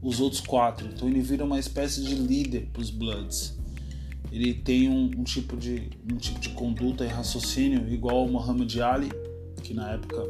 os 0.00 0.20
outros 0.20 0.40
quatro. 0.40 0.86
Então 0.86 1.08
ele 1.08 1.20
vira 1.20 1.44
uma 1.44 1.58
espécie 1.58 2.02
de 2.02 2.14
líder 2.14 2.70
para 2.72 2.80
os 2.80 2.90
Bloods 2.90 3.63
ele 4.34 4.52
tem 4.52 4.88
um, 4.88 5.04
um, 5.16 5.22
tipo 5.22 5.56
de, 5.56 5.90
um 6.12 6.16
tipo 6.16 6.40
de 6.40 6.48
conduta 6.48 7.04
e 7.04 7.08
raciocínio 7.08 7.88
igual 7.88 8.16
ao 8.16 8.26
Muhammad 8.26 8.76
Ali, 8.78 9.12
que 9.62 9.72
na 9.72 9.92
época 9.92 10.20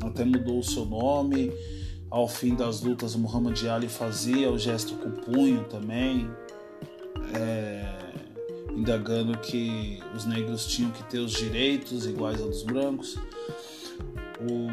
até 0.00 0.24
mudou 0.24 0.60
o 0.60 0.62
seu 0.62 0.84
nome. 0.84 1.52
Ao 2.08 2.28
fim 2.28 2.54
das 2.54 2.82
lutas, 2.82 3.16
o 3.16 3.18
Muhammad 3.18 3.60
Ali 3.64 3.88
fazia 3.88 4.48
o 4.48 4.56
gesto 4.56 4.94
com 4.94 5.08
o 5.08 5.12
punho 5.12 5.64
também, 5.64 6.30
é, 7.34 7.98
indagando 8.76 9.36
que 9.38 9.98
os 10.14 10.24
negros 10.24 10.64
tinham 10.66 10.92
que 10.92 11.02
ter 11.10 11.18
os 11.18 11.32
direitos 11.32 12.06
iguais 12.06 12.40
aos 12.40 12.62
brancos. 12.62 13.18
O, 14.40 14.68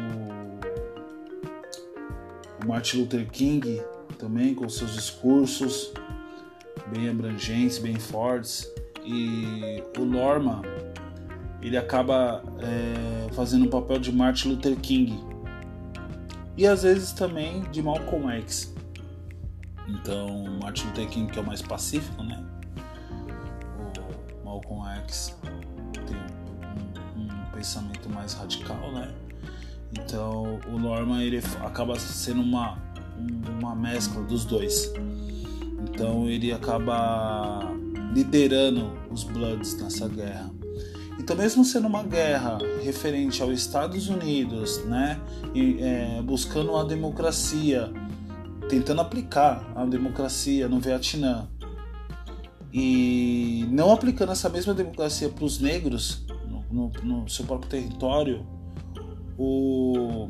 o 2.64 2.68
Martin 2.68 2.98
Luther 2.98 3.28
King 3.32 3.82
também 4.16 4.54
com 4.54 4.68
seus 4.68 4.92
discursos 4.94 5.92
bem 6.92 7.08
abrangentes, 7.08 7.78
bem 7.78 7.96
fortes. 7.96 8.70
E 9.04 9.82
o 9.98 10.04
Norma 10.04 10.62
ele 11.62 11.76
acaba 11.76 12.42
é, 12.58 13.32
fazendo 13.32 13.66
o 13.66 13.68
papel 13.68 13.98
de 13.98 14.12
Martin 14.12 14.50
Luther 14.50 14.76
King 14.76 15.18
e 16.56 16.66
às 16.66 16.82
vezes 16.82 17.12
também 17.12 17.62
de 17.70 17.82
Malcolm 17.82 18.30
X. 18.30 18.74
Então, 19.88 20.58
Martin 20.60 20.86
Luther 20.88 21.08
King 21.08 21.32
que 21.32 21.38
é 21.38 21.42
o 21.42 21.46
mais 21.46 21.62
pacífico, 21.62 22.22
né? 22.22 22.44
O 24.42 24.44
Malcolm 24.44 24.88
X 25.00 25.36
tem 25.92 26.16
um, 27.16 27.22
um 27.22 27.50
pensamento 27.52 28.08
mais 28.08 28.34
radical, 28.34 28.92
né? 28.92 29.12
Então, 29.92 30.60
o 30.68 30.78
Norman 30.78 31.22
ele 31.22 31.40
acaba 31.64 31.98
sendo 31.98 32.42
uma 32.42 32.78
uma 33.58 33.74
mescla 33.74 34.22
dos 34.22 34.44
dois. 34.44 34.92
Então 35.96 36.28
ele 36.28 36.52
acaba 36.52 37.74
liderando 38.12 38.92
os 39.10 39.24
Bloods 39.24 39.80
nessa 39.80 40.06
guerra. 40.06 40.50
Então, 41.18 41.34
mesmo 41.34 41.64
sendo 41.64 41.88
uma 41.88 42.02
guerra 42.02 42.58
referente 42.84 43.42
aos 43.42 43.58
Estados 43.58 44.06
Unidos, 44.06 44.84
né, 44.84 45.18
e, 45.54 45.78
é, 45.80 46.20
buscando 46.20 46.76
a 46.76 46.84
democracia, 46.84 47.90
tentando 48.68 49.00
aplicar 49.00 49.72
a 49.74 49.86
democracia 49.86 50.68
no 50.68 50.78
Vietnã, 50.80 51.48
e 52.70 53.66
não 53.70 53.90
aplicando 53.90 54.32
essa 54.32 54.50
mesma 54.50 54.74
democracia 54.74 55.30
para 55.30 55.44
os 55.46 55.58
negros 55.58 56.26
no, 56.70 56.90
no, 57.02 57.20
no, 57.22 57.28
seu 57.28 57.46
próprio 57.46 57.70
território, 57.70 58.46
o, 59.38 60.28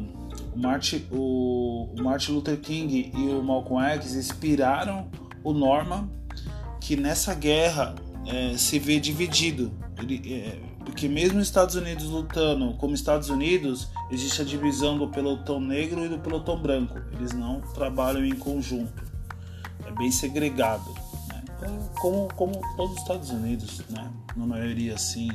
o, 0.55 0.59
Martin, 0.59 1.07
o, 1.11 1.93
o 1.93 2.03
Martin 2.05 2.33
Luther 2.35 2.61
King 2.61 3.11
e 3.13 3.29
o 3.31 3.43
Malcolm 3.43 3.85
X 3.85 4.15
inspiraram 4.15 5.11
o 5.47 5.53
Norman, 5.53 6.11
que 6.81 6.97
nessa 6.97 7.33
guerra 7.33 7.95
é, 8.27 8.57
se 8.57 8.81
vê 8.81 8.99
dividido. 8.99 9.73
Ele, 9.97 10.21
é, 10.35 10.59
Porque 10.85 11.09
mesmo 11.09 11.39
os 11.39 11.47
Estados 11.47 11.77
Unidos 11.77 12.05
lutando 12.07 12.75
como 12.75 12.95
Estados 12.95 13.31
Unidos, 13.31 13.89
existe 14.11 14.43
a 14.43 14.45
divisão 14.45 14.99
do 14.99 15.07
pelotão 15.07 15.61
negro 15.61 16.05
e 16.05 16.09
do 16.09 16.19
pelotão 16.19 16.61
branco. 16.61 16.99
Eles 17.13 17.33
não 17.33 17.61
trabalham 17.61 18.25
em 18.25 18.35
conjunto. 18.35 19.05
É 19.87 19.93
bem 19.93 20.11
segregado. 20.11 20.93
Né? 21.29 21.45
Como, 22.01 22.27
como 22.35 22.61
todos 22.77 22.97
os 22.97 23.03
Estados 23.03 23.31
Unidos, 23.31 23.83
né? 23.89 24.11
na 24.37 24.47
maioria 24.47 24.95
assim. 24.95 25.31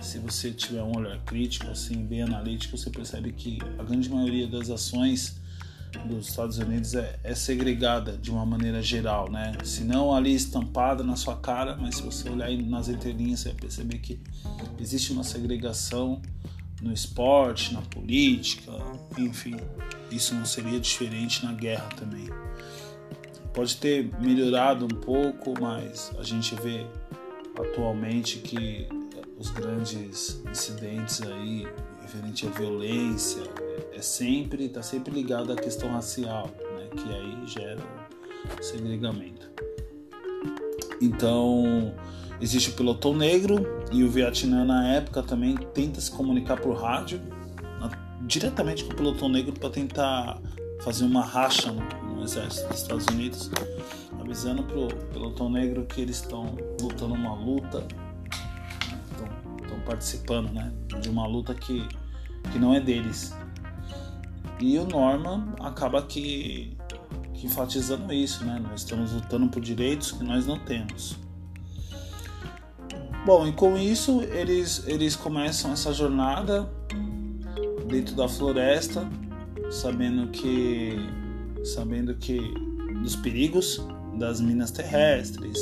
Se 0.00 0.18
você 0.18 0.50
tiver 0.50 0.82
um 0.82 0.96
olhar 0.96 1.18
crítico, 1.20 1.70
assim, 1.70 2.04
bem 2.04 2.22
analítico, 2.22 2.76
você 2.76 2.90
percebe 2.90 3.32
que 3.32 3.58
a 3.78 3.82
grande 3.82 4.10
maioria 4.10 4.46
das 4.46 4.68
ações 4.68 5.40
dos 5.98 6.28
Estados 6.28 6.58
Unidos 6.58 6.94
é, 6.94 7.18
é, 7.22 7.34
segregada 7.34 8.16
de 8.16 8.30
uma 8.30 8.44
maneira 8.44 8.82
geral, 8.82 9.30
né? 9.30 9.52
Se 9.64 9.84
não 9.84 10.14
ali 10.14 10.34
estampada 10.34 11.02
na 11.02 11.16
sua 11.16 11.36
cara, 11.36 11.76
mas 11.76 11.96
se 11.96 12.02
você 12.02 12.28
olhar 12.28 12.50
nas 12.50 12.88
entrelinhas, 12.88 13.40
você 13.40 13.50
vai 13.50 13.58
perceber 13.58 13.98
que 13.98 14.20
existe 14.78 15.12
uma 15.12 15.24
segregação 15.24 16.20
no 16.82 16.92
esporte, 16.92 17.72
na 17.72 17.82
política, 17.82 18.72
enfim. 19.18 19.56
Isso 20.10 20.34
não 20.34 20.44
seria 20.44 20.78
diferente 20.78 21.44
na 21.44 21.52
guerra 21.52 21.88
também. 21.96 22.28
Pode 23.52 23.76
ter 23.76 24.10
melhorado 24.20 24.84
um 24.84 24.88
pouco, 24.88 25.54
mas 25.60 26.12
a 26.18 26.22
gente 26.22 26.54
vê 26.56 26.86
atualmente 27.58 28.38
que 28.38 28.88
os 29.38 29.50
grandes 29.50 30.40
incidentes 30.50 31.22
aí 31.22 31.66
referente 32.04 32.46
à 32.46 32.50
violência, 32.50 33.42
é 33.92 34.00
sempre 34.00 34.66
está 34.66 34.82
sempre 34.82 35.12
ligado 35.12 35.52
à 35.52 35.56
questão 35.56 35.90
racial, 35.90 36.50
né, 36.76 36.88
que 36.96 37.12
aí 37.12 37.46
gera 37.46 37.82
o 38.58 38.62
segregamento. 38.62 39.50
Então 41.00 41.94
existe 42.40 42.70
o 42.70 42.72
pelotão 42.74 43.14
negro 43.14 43.66
e 43.92 44.04
o 44.04 44.10
Vietnã 44.10 44.64
na 44.64 44.94
época 44.94 45.22
também 45.22 45.56
tenta 45.56 46.00
se 46.00 46.10
comunicar 46.10 46.60
por 46.60 46.74
rádio 46.76 47.20
diretamente 48.26 48.84
com 48.84 48.92
o 48.92 48.96
pelotão 48.96 49.28
negro 49.28 49.52
para 49.52 49.70
tentar 49.70 50.40
fazer 50.80 51.04
uma 51.04 51.22
racha 51.22 51.70
no, 51.70 51.82
no, 52.14 52.24
exército 52.24 52.68
dos 52.68 52.82
Estados 52.82 53.06
Unidos, 53.06 53.50
avisando 54.20 54.62
pro 54.62 54.88
pelotão 55.12 55.50
negro 55.50 55.84
que 55.84 56.00
eles 56.00 56.16
estão 56.16 56.56
lutando 56.80 57.14
uma 57.14 57.34
luta, 57.34 57.86
estão 59.74 59.80
participando, 59.80 60.52
né, 60.52 60.72
de 61.00 61.08
uma 61.08 61.26
luta 61.26 61.54
que 61.54 61.86
que 62.52 62.58
não 62.58 62.74
é 62.74 62.80
deles, 62.80 63.34
e 64.60 64.78
o 64.78 64.86
Norman 64.86 65.54
acaba 65.60 66.02
que, 66.02 66.76
que 67.32 67.46
enfatizando 67.46 68.12
isso, 68.12 68.44
né? 68.44 68.60
Nós 68.62 68.82
estamos 68.82 69.12
lutando 69.12 69.48
por 69.48 69.60
direitos 69.60 70.12
que 70.12 70.22
nós 70.22 70.46
não 70.46 70.58
temos. 70.58 71.16
Bom, 73.26 73.46
e 73.46 73.52
com 73.52 73.76
isso 73.76 74.22
eles, 74.22 74.84
eles 74.86 75.16
começam 75.16 75.72
essa 75.72 75.92
jornada 75.92 76.70
dentro 77.88 78.14
da 78.14 78.28
floresta, 78.28 79.08
sabendo 79.70 80.28
que 80.28 80.96
sabendo 81.64 82.14
que 82.14 82.38
dos 83.02 83.16
perigos 83.16 83.82
das 84.18 84.38
minas 84.40 84.70
terrestres, 84.70 85.58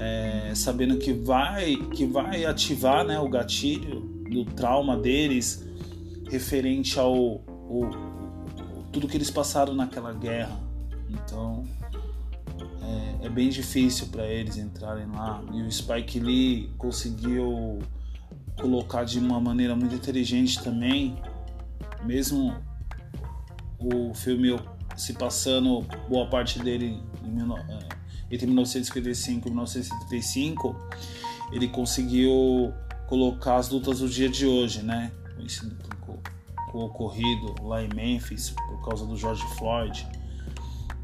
é, 0.00 0.54
sabendo 0.54 0.96
que 0.96 1.12
vai 1.12 1.76
que 1.76 2.06
vai 2.06 2.46
ativar 2.46 3.04
né, 3.04 3.20
o 3.20 3.28
gatilho 3.28 4.00
do 4.30 4.46
trauma 4.46 4.96
deles 4.96 5.68
referente 6.30 6.98
ao 6.98 7.14
o, 7.14 7.86
tudo 8.90 9.06
que 9.06 9.16
eles 9.16 9.30
passaram 9.30 9.74
naquela 9.74 10.12
guerra. 10.14 10.58
Então 11.10 11.64
é, 13.20 13.26
é 13.26 13.28
bem 13.28 13.50
difícil 13.50 14.06
para 14.06 14.26
eles 14.26 14.56
entrarem 14.56 15.06
lá. 15.06 15.42
E 15.52 15.60
o 15.60 15.70
Spike 15.70 16.18
Lee 16.18 16.72
conseguiu 16.78 17.78
colocar 18.58 19.04
de 19.04 19.18
uma 19.18 19.38
maneira 19.38 19.76
muito 19.76 19.94
inteligente 19.94 20.62
também, 20.62 21.16
mesmo 22.04 22.54
o 23.78 24.14
filme 24.14 24.58
se 24.96 25.12
passando 25.12 25.86
boa 26.08 26.26
parte 26.26 26.58
dele 26.58 26.98
em, 27.24 27.42
entre 28.30 28.46
1955 28.46 29.48
e 29.48 29.50
1975, 29.50 30.76
ele 31.52 31.68
conseguiu 31.68 32.72
colocar 33.06 33.56
as 33.56 33.68
lutas 33.68 33.98
do 33.98 34.08
dia 34.08 34.28
de 34.28 34.46
hoje, 34.46 34.82
né? 34.82 35.10
o 36.72 36.84
ocorrido 36.84 37.54
lá 37.62 37.82
em 37.82 37.88
Memphis 37.88 38.50
por 38.50 38.84
causa 38.84 39.04
do 39.04 39.16
George 39.16 39.42
Floyd, 39.56 40.06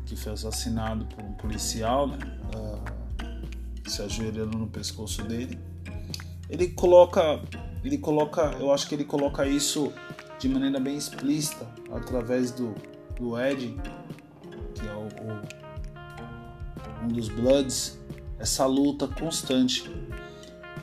que 0.05 0.17
foi 0.17 0.33
assassinado 0.33 1.05
por 1.07 1.25
um 1.25 1.33
policial, 1.33 2.07
né, 2.07 2.19
uh, 2.55 3.91
se 3.91 4.03
ajoelhando 4.03 4.57
no 4.57 4.67
pescoço 4.69 5.23
dele. 5.23 5.59
Ele 6.49 6.69
coloca, 6.69 7.41
ele 7.85 7.99
coloca, 7.99 8.57
eu 8.61 8.73
acho 8.73 8.89
que 8.89 8.95
ele 8.95 9.05
coloca 9.05 9.47
isso 9.47 9.93
de 10.39 10.49
maneira 10.49 10.79
bem 10.79 10.97
explícita 10.97 11.67
através 11.93 12.53
do, 12.53 12.75
do 13.19 13.41
Ed, 13.41 13.77
que 14.75 14.87
é 14.87 14.93
o, 14.93 15.09
um 17.07 17.13
dos 17.13 17.29
Bloods, 17.29 17.99
essa 18.39 18.67
luta 18.67 19.07
constante 19.07 19.91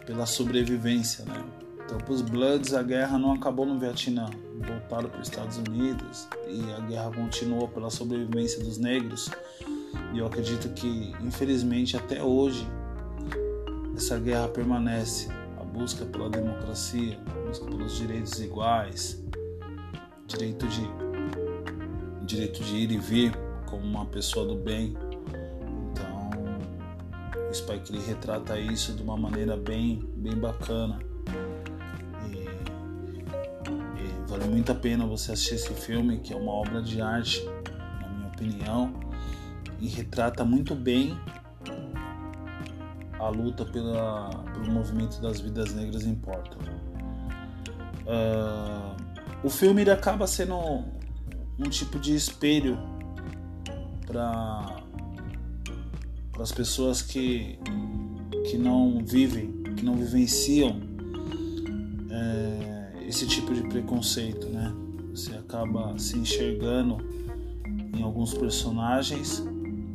pela 0.05 0.25
sobrevivência, 0.25 1.25
né? 1.25 1.43
Então, 1.85 1.97
para 1.97 2.13
os 2.13 2.21
Bloods, 2.21 2.73
a 2.73 2.81
guerra 2.81 3.19
não 3.19 3.33
acabou 3.33 3.65
no 3.65 3.77
Vietnã, 3.77 4.29
voltaram 4.57 5.09
para 5.09 5.19
os 5.19 5.27
Estados 5.27 5.57
Unidos 5.57 6.27
e 6.47 6.73
a 6.73 6.79
guerra 6.79 7.11
continuou 7.11 7.67
pela 7.67 7.89
sobrevivência 7.89 8.63
dos 8.63 8.77
negros. 8.77 9.29
E 10.13 10.19
eu 10.19 10.25
acredito 10.25 10.69
que, 10.69 11.13
infelizmente, 11.21 11.97
até 11.97 12.23
hoje, 12.23 12.65
essa 13.95 14.17
guerra 14.17 14.47
permanece. 14.47 15.29
A 15.59 15.63
busca 15.63 16.05
pela 16.05 16.29
democracia, 16.29 17.19
a 17.27 17.47
busca 17.47 17.65
pelos 17.65 17.95
direitos 17.95 18.39
iguais, 18.39 19.21
direito 20.27 20.67
de, 20.67 20.87
direito 22.25 22.63
de 22.63 22.75
ir 22.75 22.91
e 22.91 22.97
vir 22.97 23.33
como 23.65 23.83
uma 23.83 24.05
pessoa 24.05 24.45
do 24.45 24.55
bem. 24.55 24.95
Spike 27.53 27.91
Lee 27.91 28.01
retrata 28.01 28.59
isso 28.59 28.93
de 28.93 29.03
uma 29.03 29.15
maneira 29.15 29.55
bem, 29.55 30.03
bem 30.17 30.35
bacana. 30.35 30.99
Vale 34.33 34.45
muito 34.45 34.71
a 34.71 34.75
pena 34.75 35.05
você 35.05 35.33
assistir 35.33 35.53
esse 35.53 35.73
filme, 35.75 36.17
que 36.17 36.33
é 36.33 36.35
uma 36.35 36.51
obra 36.51 36.81
de 36.81 36.99
arte, 36.99 37.45
na 38.01 38.09
minha 38.09 38.27
opinião, 38.29 38.93
e 39.79 39.87
retrata 39.87 40.43
muito 40.43 40.73
bem 40.73 41.15
a 43.19 43.29
luta 43.29 43.63
pela, 43.63 44.29
pelo 44.53 44.71
movimento 44.71 45.21
das 45.21 45.39
vidas 45.39 45.75
negras 45.75 46.03
em 46.03 46.15
Portland. 46.15 46.67
Uh, 48.07 48.95
o 49.43 49.49
filme 49.51 49.81
ele 49.81 49.91
acaba 49.91 50.25
sendo 50.25 50.57
um 51.59 51.69
tipo 51.69 51.99
de 51.99 52.15
espelho 52.15 52.79
para 54.07 54.77
as 56.39 56.51
pessoas 56.51 57.01
que, 57.01 57.59
que 58.49 58.57
não 58.57 59.03
vivem, 59.05 59.51
que 59.75 59.83
não 59.83 59.95
vivenciam 59.95 60.93
esse 63.13 63.27
tipo 63.27 63.53
de 63.53 63.61
preconceito, 63.61 64.49
né? 64.49 64.73
Você 65.11 65.35
acaba 65.35 65.97
se 65.99 66.17
enxergando 66.17 66.97
em 67.95 68.01
alguns 68.01 68.33
personagens 68.33 69.43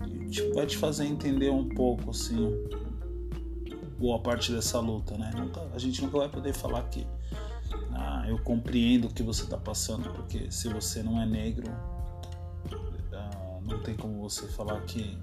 e 0.08 0.30
tipo, 0.30 0.54
vai 0.54 0.66
te 0.66 0.76
fazer 0.76 1.06
entender 1.06 1.50
um 1.50 1.68
pouco, 1.68 2.10
assim, 2.10 2.36
boa 3.98 4.20
parte 4.20 4.52
dessa 4.52 4.78
luta, 4.78 5.18
né? 5.18 5.32
Nunca, 5.36 5.68
a 5.74 5.78
gente 5.78 6.00
nunca 6.00 6.18
vai 6.18 6.28
poder 6.28 6.54
falar 6.54 6.82
que 6.84 7.04
ah, 7.92 8.24
eu 8.28 8.38
compreendo 8.38 9.08
o 9.08 9.12
que 9.12 9.24
você 9.24 9.42
está 9.42 9.56
passando, 9.56 10.10
porque 10.10 10.48
se 10.52 10.68
você 10.68 11.02
não 11.02 11.20
é 11.20 11.26
negro, 11.26 11.66
ah, 13.12 13.58
não 13.66 13.80
tem 13.80 13.96
como 13.96 14.20
você 14.20 14.46
falar 14.46 14.80
que, 14.82 15.18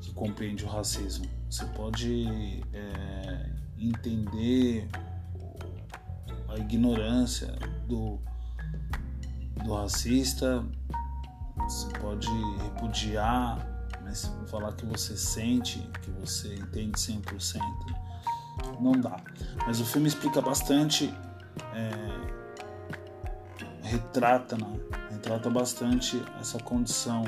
que 0.00 0.12
compreende 0.12 0.64
o 0.64 0.68
racismo. 0.68 1.26
Você 1.50 1.64
pode 1.66 2.62
é, 2.72 3.50
entender 3.78 4.88
a 6.48 6.58
ignorância 6.58 7.54
do, 7.86 8.18
do 9.64 9.74
racista, 9.74 10.64
você 11.56 11.88
pode 11.98 12.28
repudiar, 12.62 13.66
mas 14.02 14.30
falar 14.48 14.72
que 14.72 14.86
você 14.86 15.16
sente, 15.16 15.78
que 16.02 16.10
você 16.10 16.54
entende 16.54 16.92
100%, 16.92 17.60
não 18.80 18.92
dá. 18.92 19.16
Mas 19.66 19.80
o 19.80 19.84
filme 19.84 20.08
explica 20.08 20.40
bastante, 20.40 21.12
é, 21.74 22.36
retrata, 23.82 24.56
né? 24.56 24.78
retrata 25.10 25.50
bastante 25.50 26.22
essa 26.40 26.58
condição 26.58 27.24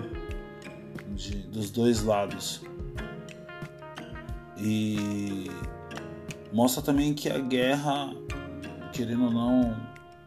de, 1.19 1.37
dos 1.49 1.71
dois 1.71 2.03
lados. 2.03 2.63
E 4.57 5.51
mostra 6.53 6.83
também 6.83 7.15
que 7.15 7.29
a 7.29 7.39
guerra 7.39 8.13
querendo 8.99 9.27
ou 9.27 9.31
não, 9.31 9.77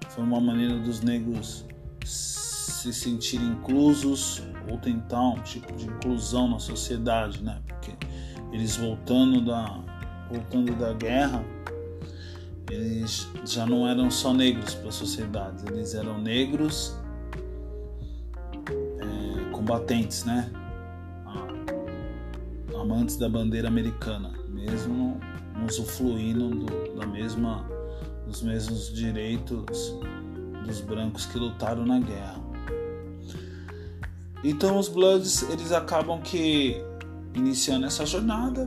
foi 0.10 0.24
uma 0.24 0.40
maneira 0.40 0.78
dos 0.80 1.02
negros 1.02 1.66
se 2.06 2.94
sentirem 2.94 3.48
inclusos 3.48 4.42
ou 4.70 4.78
tentar 4.78 5.22
um 5.22 5.42
tipo 5.42 5.74
de 5.76 5.88
inclusão 5.88 6.50
na 6.50 6.60
sociedade, 6.60 7.44
né? 7.44 7.62
Porque 7.68 7.92
eles 8.52 8.78
voltando 8.78 9.42
da 9.42 9.80
voltando 10.30 10.74
da 10.78 10.94
guerra, 10.94 11.44
eles 12.70 13.28
já 13.46 13.66
não 13.66 13.86
eram 13.86 14.10
só 14.10 14.34
negros 14.34 14.74
para 14.74 14.88
a 14.88 14.92
sociedade, 14.92 15.66
eles 15.68 15.94
eram 15.94 16.18
negros 16.18 16.96
é, 18.70 19.52
combatentes, 19.52 20.24
né? 20.24 20.50
Amantes 22.82 23.16
da 23.16 23.30
bandeira 23.30 23.68
americana, 23.68 24.32
mesmo 24.50 25.20
usufruindo 25.68 26.50
do, 26.50 26.96
da 27.00 27.06
mesma, 27.06 27.66
dos 28.26 28.42
mesmos 28.42 28.92
direitos 28.94 29.96
dos 30.66 30.82
brancos 30.82 31.26
que 31.26 31.38
lutaram 31.38 31.86
na 31.86 32.00
guerra. 32.00 32.42
Então 34.44 34.80
os 34.80 34.88
Bloods 34.88 35.44
eles 35.44 35.72
acabam 35.72 36.20
que 36.22 36.84
iniciando 37.36 37.86
essa 37.86 38.06
jornada, 38.06 38.66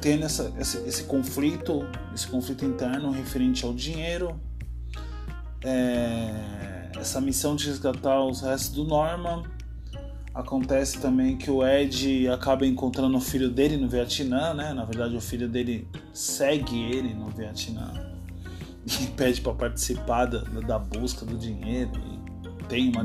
tendo 0.00 0.24
essa, 0.24 0.52
esse, 0.58 0.78
esse 0.78 1.04
conflito, 1.04 1.86
esse 2.14 2.26
conflito 2.26 2.64
interno 2.64 3.10
referente 3.10 3.64
ao 3.64 3.72
dinheiro, 3.72 4.40
é, 5.62 6.90
essa 6.96 7.20
missão 7.20 7.56
de 7.56 7.66
resgatar 7.66 8.22
os 8.24 8.42
restos 8.42 8.74
do 8.74 8.84
Norman. 8.84 9.44
Acontece 10.34 10.98
também 10.98 11.36
que 11.36 11.48
o 11.48 11.64
Ed 11.64 12.28
acaba 12.28 12.66
encontrando 12.66 13.16
o 13.16 13.20
filho 13.20 13.48
dele 13.48 13.76
no 13.76 13.88
Vietnã, 13.88 14.52
né? 14.52 14.72
Na 14.72 14.84
verdade, 14.84 15.16
o 15.16 15.20
filho 15.20 15.48
dele 15.48 15.86
segue 16.12 16.76
ele 16.90 17.14
no 17.14 17.26
Vietnã 17.26 17.92
e 19.00 19.06
pede 19.12 19.40
para 19.40 19.54
participar 19.54 20.26
da, 20.26 20.40
da 20.40 20.76
busca 20.76 21.24
do 21.24 21.38
dinheiro. 21.38 21.92
E 21.94 22.64
tem 22.64 22.90
uma 22.90 23.04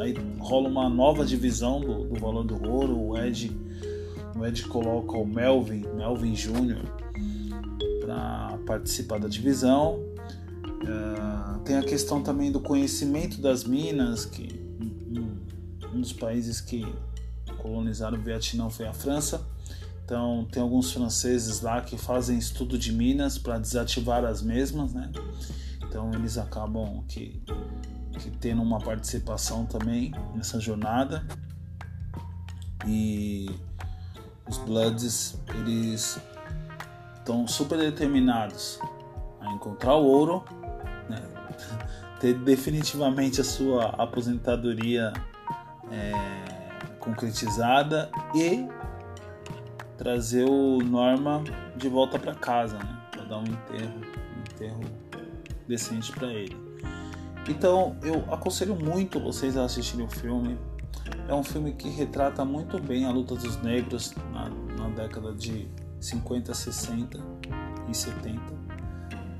aí 0.00 0.14
rola 0.38 0.66
uma 0.66 0.88
nova 0.88 1.26
divisão 1.26 1.78
do, 1.78 2.04
do 2.04 2.18
valor 2.18 2.42
do 2.42 2.66
ouro. 2.66 2.98
O 2.98 3.18
Ed, 3.18 3.54
o 4.34 4.46
Ed 4.46 4.62
coloca 4.62 5.14
o 5.14 5.26
Melvin, 5.26 5.84
Melvin 5.94 6.32
Jr. 6.32 6.86
para 8.00 8.58
participar 8.64 9.20
da 9.20 9.28
divisão. 9.28 10.00
Uh, 10.64 11.58
tem 11.66 11.76
a 11.76 11.82
questão 11.82 12.22
também 12.22 12.50
do 12.50 12.60
conhecimento 12.60 13.42
das 13.42 13.62
minas 13.64 14.24
que 14.24 14.65
um 15.96 16.00
dos 16.00 16.12
países 16.12 16.60
que 16.60 16.84
colonizaram 17.58 18.18
o 18.18 18.22
Vietnã 18.22 18.68
foi 18.68 18.86
a 18.86 18.92
França. 18.92 19.46
Então 20.04 20.46
tem 20.52 20.62
alguns 20.62 20.92
franceses 20.92 21.62
lá 21.62 21.80
que 21.80 21.96
fazem 21.96 22.38
estudo 22.38 22.78
de 22.78 22.92
minas 22.92 23.38
para 23.38 23.58
desativar 23.58 24.24
as 24.24 24.40
mesmas, 24.42 24.92
né? 24.92 25.10
Então 25.82 26.12
eles 26.12 26.38
acabam 26.38 27.02
que, 27.08 27.42
que 28.18 28.30
tendo 28.38 28.62
uma 28.62 28.78
participação 28.78 29.66
também 29.66 30.12
nessa 30.34 30.60
jornada. 30.60 31.26
E 32.86 33.50
os 34.48 34.58
Bloods 34.58 35.40
eles 35.48 36.20
estão 37.16 37.48
super 37.48 37.78
determinados 37.78 38.78
a 39.40 39.52
encontrar 39.52 39.96
o 39.96 40.04
ouro, 40.04 40.44
né? 41.08 41.20
ter 42.20 42.34
definitivamente 42.34 43.40
a 43.40 43.44
sua 43.44 43.86
aposentadoria 43.98 45.12
é, 45.90 46.96
concretizada 46.98 48.10
e 48.34 48.68
trazer 49.96 50.44
o 50.44 50.78
Norma 50.78 51.42
de 51.76 51.88
volta 51.88 52.18
para 52.18 52.34
casa, 52.34 52.78
né? 52.78 52.98
Para 53.10 53.24
dar 53.24 53.38
um 53.38 53.44
enterro, 53.44 54.00
um 54.36 54.40
enterro 54.40 54.80
decente 55.66 56.12
para 56.12 56.28
ele. 56.28 56.56
Então 57.48 57.96
eu 58.02 58.24
aconselho 58.32 58.74
muito 58.74 59.20
vocês 59.20 59.56
a 59.56 59.64
assistirem 59.64 60.06
o 60.06 60.10
filme. 60.10 60.58
É 61.28 61.34
um 61.34 61.42
filme 61.42 61.72
que 61.72 61.88
retrata 61.88 62.44
muito 62.44 62.80
bem 62.80 63.04
a 63.04 63.10
luta 63.10 63.34
dos 63.34 63.60
negros 63.62 64.14
na, 64.32 64.48
na 64.48 64.88
década 64.90 65.32
de 65.32 65.68
50, 66.00 66.52
60 66.52 67.18
e 67.88 67.96
70. 67.96 68.40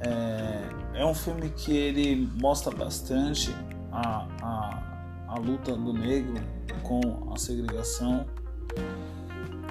É, 0.00 1.00
é 1.00 1.06
um 1.06 1.14
filme 1.14 1.50
que 1.50 1.76
ele 1.76 2.30
mostra 2.40 2.74
bastante 2.74 3.54
a, 3.90 4.26
a 4.42 4.95
a 5.36 5.38
luta 5.38 5.76
do 5.76 5.92
negro 5.92 6.34
com 6.82 7.30
a 7.30 7.36
segregação, 7.36 8.26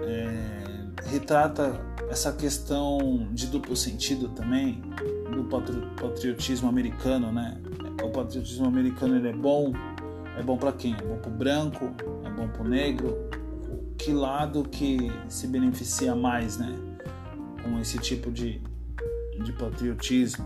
é, 0.04 1.10
retrata 1.10 1.82
essa 2.10 2.32
questão 2.32 3.28
de 3.32 3.48
duplo 3.48 3.76
sentido 3.76 4.30
também 4.30 4.80
do 5.34 5.44
patriotismo 6.00 6.70
americano, 6.70 7.32
né? 7.32 7.60
O 8.04 8.10
patriotismo 8.10 8.68
americano 8.68 9.16
ele 9.16 9.30
é 9.30 9.34
bom, 9.34 9.74
é 10.38 10.44
bom 10.44 10.56
para 10.56 10.72
quem? 10.72 10.94
É 10.94 11.02
bom 11.02 11.18
para 11.18 11.32
o 11.32 11.34
branco, 11.34 11.92
é 12.24 12.30
bom 12.30 12.48
para 12.48 12.62
o 12.62 12.68
negro. 12.68 13.28
Que 13.98 14.14
lado 14.14 14.64
que 14.64 15.12
se 15.28 15.48
beneficia 15.48 16.16
mais, 16.16 16.60
né? 16.60 16.76
Com 17.64 17.80
esse 17.80 17.98
tipo 17.98 18.32
de, 18.32 18.62
de 19.44 19.52
patriotismo. 19.54 20.46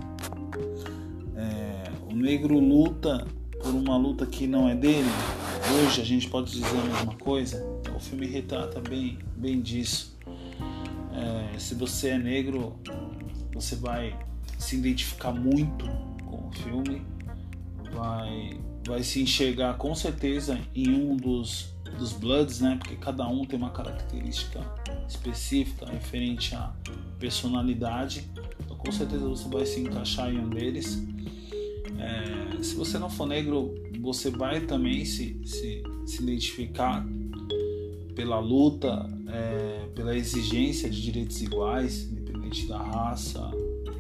É, 1.36 1.92
o 2.10 2.16
negro 2.16 2.58
luta 2.58 3.28
por 3.62 3.74
uma 3.74 3.98
luta 3.98 4.26
que 4.26 4.48
não 4.48 4.68
é 4.68 4.76
dele, 4.76 5.10
hoje 5.74 6.02
a 6.02 6.06
gente 6.06 6.28
pode 6.30 6.52
dizer 6.52 6.78
a 6.78 6.84
mesma 6.84 7.16
coisa. 7.16 7.64
O 7.96 8.00
filme 8.00 8.26
retrata 8.26 8.80
bem, 8.80 9.20
bem 9.36 9.62
disso. 9.62 10.18
É, 11.14 11.60
se 11.60 11.76
você 11.76 12.10
é 12.10 12.18
negro, 12.18 12.80
você 13.54 13.76
vai 13.76 14.18
se 14.58 14.78
identificar 14.78 15.32
muito 15.32 15.86
com 16.26 16.48
o 16.48 16.52
filme, 16.52 17.02
vai, 17.92 18.60
vai 18.86 19.04
se 19.04 19.22
enxergar 19.22 19.76
com 19.78 19.94
certeza 19.94 20.60
em 20.74 20.90
um 20.90 21.18
dos, 21.18 21.74
dos 21.98 22.14
Bloods, 22.14 22.62
né? 22.62 22.78
Porque 22.78 22.96
cada 22.96 23.28
um 23.28 23.46
tem 23.46 23.58
uma 23.58 23.72
característica 23.72 24.62
específica 25.08 25.86
referente 25.86 26.56
à 26.56 26.74
personalidade. 27.20 28.30
Então, 28.64 28.78
com 28.78 28.92
certeza 28.92 29.28
você 29.28 29.50
vai 29.50 29.66
se 29.66 29.82
encaixar 29.82 30.34
em 30.34 30.40
um 30.40 30.50
deles. 30.50 31.04
É, 32.00 32.64
se 32.64 32.76
você 32.76 32.98
não 32.98 33.10
for 33.10 33.28
negro, 33.28 33.76
você 34.00 34.30
vai 34.30 34.62
também 34.62 35.06
se, 35.06 35.40
se, 35.46 35.84
se 36.06 36.24
identificar 36.24 37.06
pela 38.16 38.40
luta, 38.40 39.10
é, 39.28 39.88
pela 39.96 40.16
exigência 40.16 40.90
de 40.90 41.02
direitos 41.02 41.42
iguais, 41.42 42.04
independente 42.04 42.68
da 42.68 42.78
raça, 42.78 43.52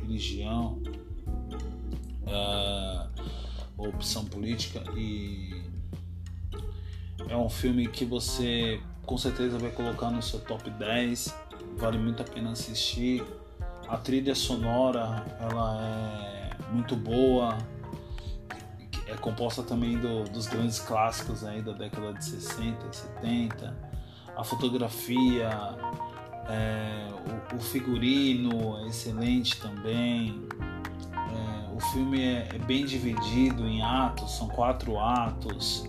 religião, 0.02 0.82
é, 2.28 3.08
opção 3.78 4.26
política. 4.26 4.84
E 4.98 5.62
é 7.28 7.38
um 7.38 7.50
filme 7.50 7.88
que 7.88 8.06
você 8.06 8.80
com 9.06 9.18
certeza 9.18 9.58
vai 9.58 9.72
colocar 9.72 10.12
no 10.12 10.22
seu 10.22 10.40
top 10.40 10.70
10, 10.70 11.36
vale 11.78 11.98
muito 11.98 12.22
a 12.22 12.26
pena 12.26 12.52
assistir. 12.52 13.24
A 13.88 13.98
trilha 13.98 14.36
sonora 14.36 15.26
ela 15.40 15.82
é 15.82 16.72
muito 16.72 16.96
boa, 16.96 17.58
é 19.10 19.16
composta 19.16 19.64
também 19.64 19.98
do, 19.98 20.24
dos 20.26 20.48
grandes 20.48 20.80
clássicos 20.80 21.44
aí 21.44 21.62
da 21.62 21.72
década 21.72 22.14
de 22.14 22.24
60 22.24 22.88
e 22.92 22.96
70. 22.96 23.78
A 24.36 24.44
fotografia, 24.44 25.50
é, 26.48 27.08
o, 27.52 27.56
o, 27.56 27.60
figurino 27.60 28.78
é 28.80 28.88
excelente 28.88 29.60
também. 29.60 30.48
É, 31.12 31.76
o 31.76 31.80
filme 31.92 32.22
é, 32.22 32.48
é, 32.54 32.58
bem 32.60 32.86
dividido 32.86 33.68
em 33.68 33.82
atos, 33.82 34.32
são 34.38 34.48
quatro 34.48 35.00
atos. 35.00 35.84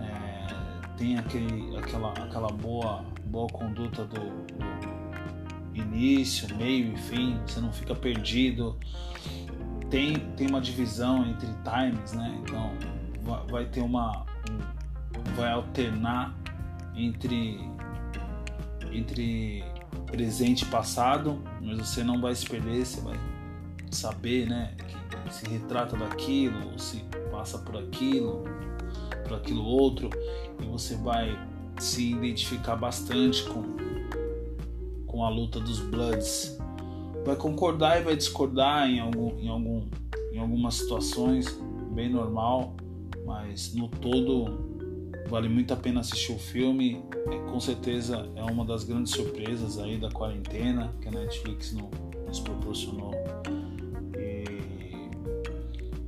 É, 0.00 0.96
tem 0.96 1.16
aquele, 1.18 1.76
aquela, 1.76 2.12
aquela 2.12 2.48
boa, 2.48 3.04
boa 3.26 3.48
conduta 3.48 4.04
do, 4.04 4.20
do 4.20 4.92
início, 5.74 6.54
meio 6.56 6.92
e 6.92 6.96
fim, 6.96 7.40
você 7.46 7.60
não 7.60 7.72
fica 7.72 7.94
perdido 7.94 8.76
tem, 9.92 10.18
tem 10.36 10.48
uma 10.48 10.60
divisão 10.60 11.26
entre 11.26 11.48
times, 11.48 12.14
né? 12.14 12.34
Então 12.42 12.72
vai, 13.22 13.46
vai 13.46 13.64
ter 13.66 13.82
uma. 13.82 14.24
Um, 14.50 15.34
vai 15.36 15.52
alternar 15.52 16.34
entre, 16.96 17.60
entre 18.90 19.62
presente 20.06 20.62
e 20.62 20.66
passado, 20.68 21.38
mas 21.60 21.76
você 21.76 22.02
não 22.02 22.22
vai 22.22 22.34
se 22.34 22.48
perder, 22.48 22.86
você 22.86 23.02
vai 23.02 23.20
saber, 23.90 24.48
né? 24.48 24.74
Que 25.26 25.34
se 25.34 25.46
retrata 25.46 25.94
daquilo, 25.94 26.78
se 26.78 27.04
passa 27.30 27.58
por 27.58 27.76
aquilo, 27.76 28.44
por 29.28 29.36
aquilo 29.36 29.62
outro, 29.62 30.08
e 30.58 30.64
você 30.64 30.96
vai 30.96 31.38
se 31.78 32.12
identificar 32.12 32.76
bastante 32.76 33.44
com, 33.44 33.62
com 35.06 35.22
a 35.22 35.28
luta 35.28 35.60
dos 35.60 35.80
Bloods 35.80 36.58
vai 37.24 37.36
concordar 37.36 38.00
e 38.00 38.04
vai 38.04 38.16
discordar 38.16 38.88
em, 38.88 39.00
algum, 39.00 39.38
em, 39.38 39.48
algum, 39.48 39.88
em 40.32 40.38
algumas 40.38 40.74
situações, 40.74 41.46
bem 41.92 42.10
normal, 42.10 42.74
mas 43.24 43.74
no 43.74 43.88
todo 43.88 44.72
vale 45.28 45.48
muito 45.48 45.72
a 45.72 45.76
pena 45.76 46.00
assistir 46.00 46.32
o 46.32 46.38
filme. 46.38 47.02
É, 47.30 47.50
com 47.50 47.60
certeza 47.60 48.28
é 48.34 48.42
uma 48.42 48.64
das 48.64 48.84
grandes 48.84 49.12
surpresas 49.12 49.78
aí 49.78 49.98
da 49.98 50.10
quarentena 50.10 50.92
que 51.00 51.08
a 51.08 51.10
Netflix 51.10 51.72
no, 51.72 51.90
nos 52.26 52.40
proporcionou. 52.40 53.12
E 54.18 54.44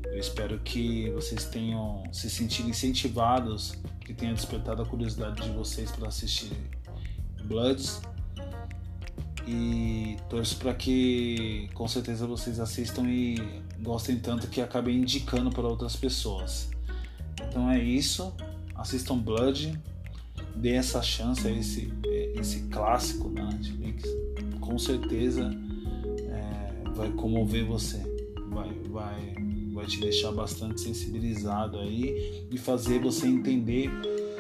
eu 0.07 0.18
espero 0.18 0.59
que 0.59 1.11
vocês 1.11 1.44
tenham 1.44 2.03
se 2.12 2.29
sentido 2.29 2.68
incentivados, 2.68 3.74
que 4.00 4.12
tenha 4.12 4.35
despertado 4.35 4.83
a 4.83 4.87
curiosidade 4.87 5.42
de 5.42 5.50
vocês 5.50 5.90
para 5.90 6.09
assistir 6.09 6.53
Bloods 7.44 8.00
E 9.46 10.16
torço 10.28 10.57
para 10.57 10.72
que 10.72 11.68
com 11.74 11.87
certeza 11.87 12.26
vocês 12.26 12.59
assistam 12.59 13.04
e 13.07 13.37
gostem 13.80 14.18
tanto 14.18 14.48
que 14.48 14.61
acabem 14.61 14.96
indicando 14.96 15.50
para 15.50 15.66
outras 15.66 15.94
pessoas. 15.96 16.70
Então 17.48 17.70
é 17.70 17.83
isso. 17.83 18.33
Assistam 18.74 19.18
Blood. 19.18 19.78
Dê 20.57 20.70
essa 20.70 21.02
chance 21.02 21.46
a 21.46 21.50
esse, 21.50 21.92
esse 22.35 22.62
clássico 22.68 23.28
da 23.28 23.44
Netflix. 23.44 24.04
Com 24.61 24.78
certeza 24.78 25.50
é, 26.28 26.90
vai 26.94 27.11
comover 27.11 27.64
você. 27.66 27.98
Vai, 28.50 28.70
vai, 28.88 29.35
vai 29.72 29.87
te 29.87 30.00
deixar 30.00 30.33
bastante 30.33 30.80
sensibilizado 30.80 31.78
aí 31.78 32.46
e 32.50 32.57
fazer 32.57 33.00
você 33.00 33.26
entender 33.26 33.90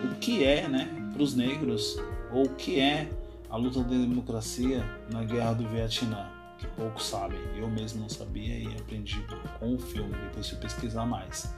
o 0.04 0.14
que 0.16 0.44
é, 0.44 0.68
né, 0.68 0.88
para 1.12 1.22
os 1.22 1.34
negros, 1.34 1.96
ou 2.32 2.44
o 2.44 2.54
que 2.54 2.78
é 2.78 3.08
a 3.54 3.56
luta 3.56 3.84
da 3.84 3.90
democracia 3.90 4.84
na 5.12 5.22
guerra 5.22 5.52
do 5.52 5.68
Vietnã, 5.68 6.26
que 6.58 6.66
poucos 6.66 7.06
sabem. 7.06 7.38
Eu 7.56 7.70
mesmo 7.70 8.00
não 8.00 8.08
sabia 8.08 8.58
e 8.58 8.66
aprendi 8.76 9.24
com 9.60 9.76
o 9.76 9.78
filme, 9.78 10.12
depois 10.12 10.48
fui 10.48 10.58
pesquisar 10.58 11.06
mais. 11.06 11.54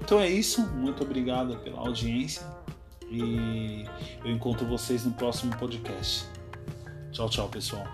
Então 0.00 0.18
é 0.18 0.26
isso, 0.26 0.66
muito 0.68 1.02
obrigado 1.02 1.54
pela 1.58 1.80
audiência 1.80 2.46
e 3.10 3.84
eu 4.24 4.30
encontro 4.30 4.66
vocês 4.66 5.04
no 5.04 5.12
próximo 5.12 5.54
podcast. 5.58 6.24
Tchau, 7.12 7.28
tchau, 7.28 7.46
pessoal. 7.50 7.86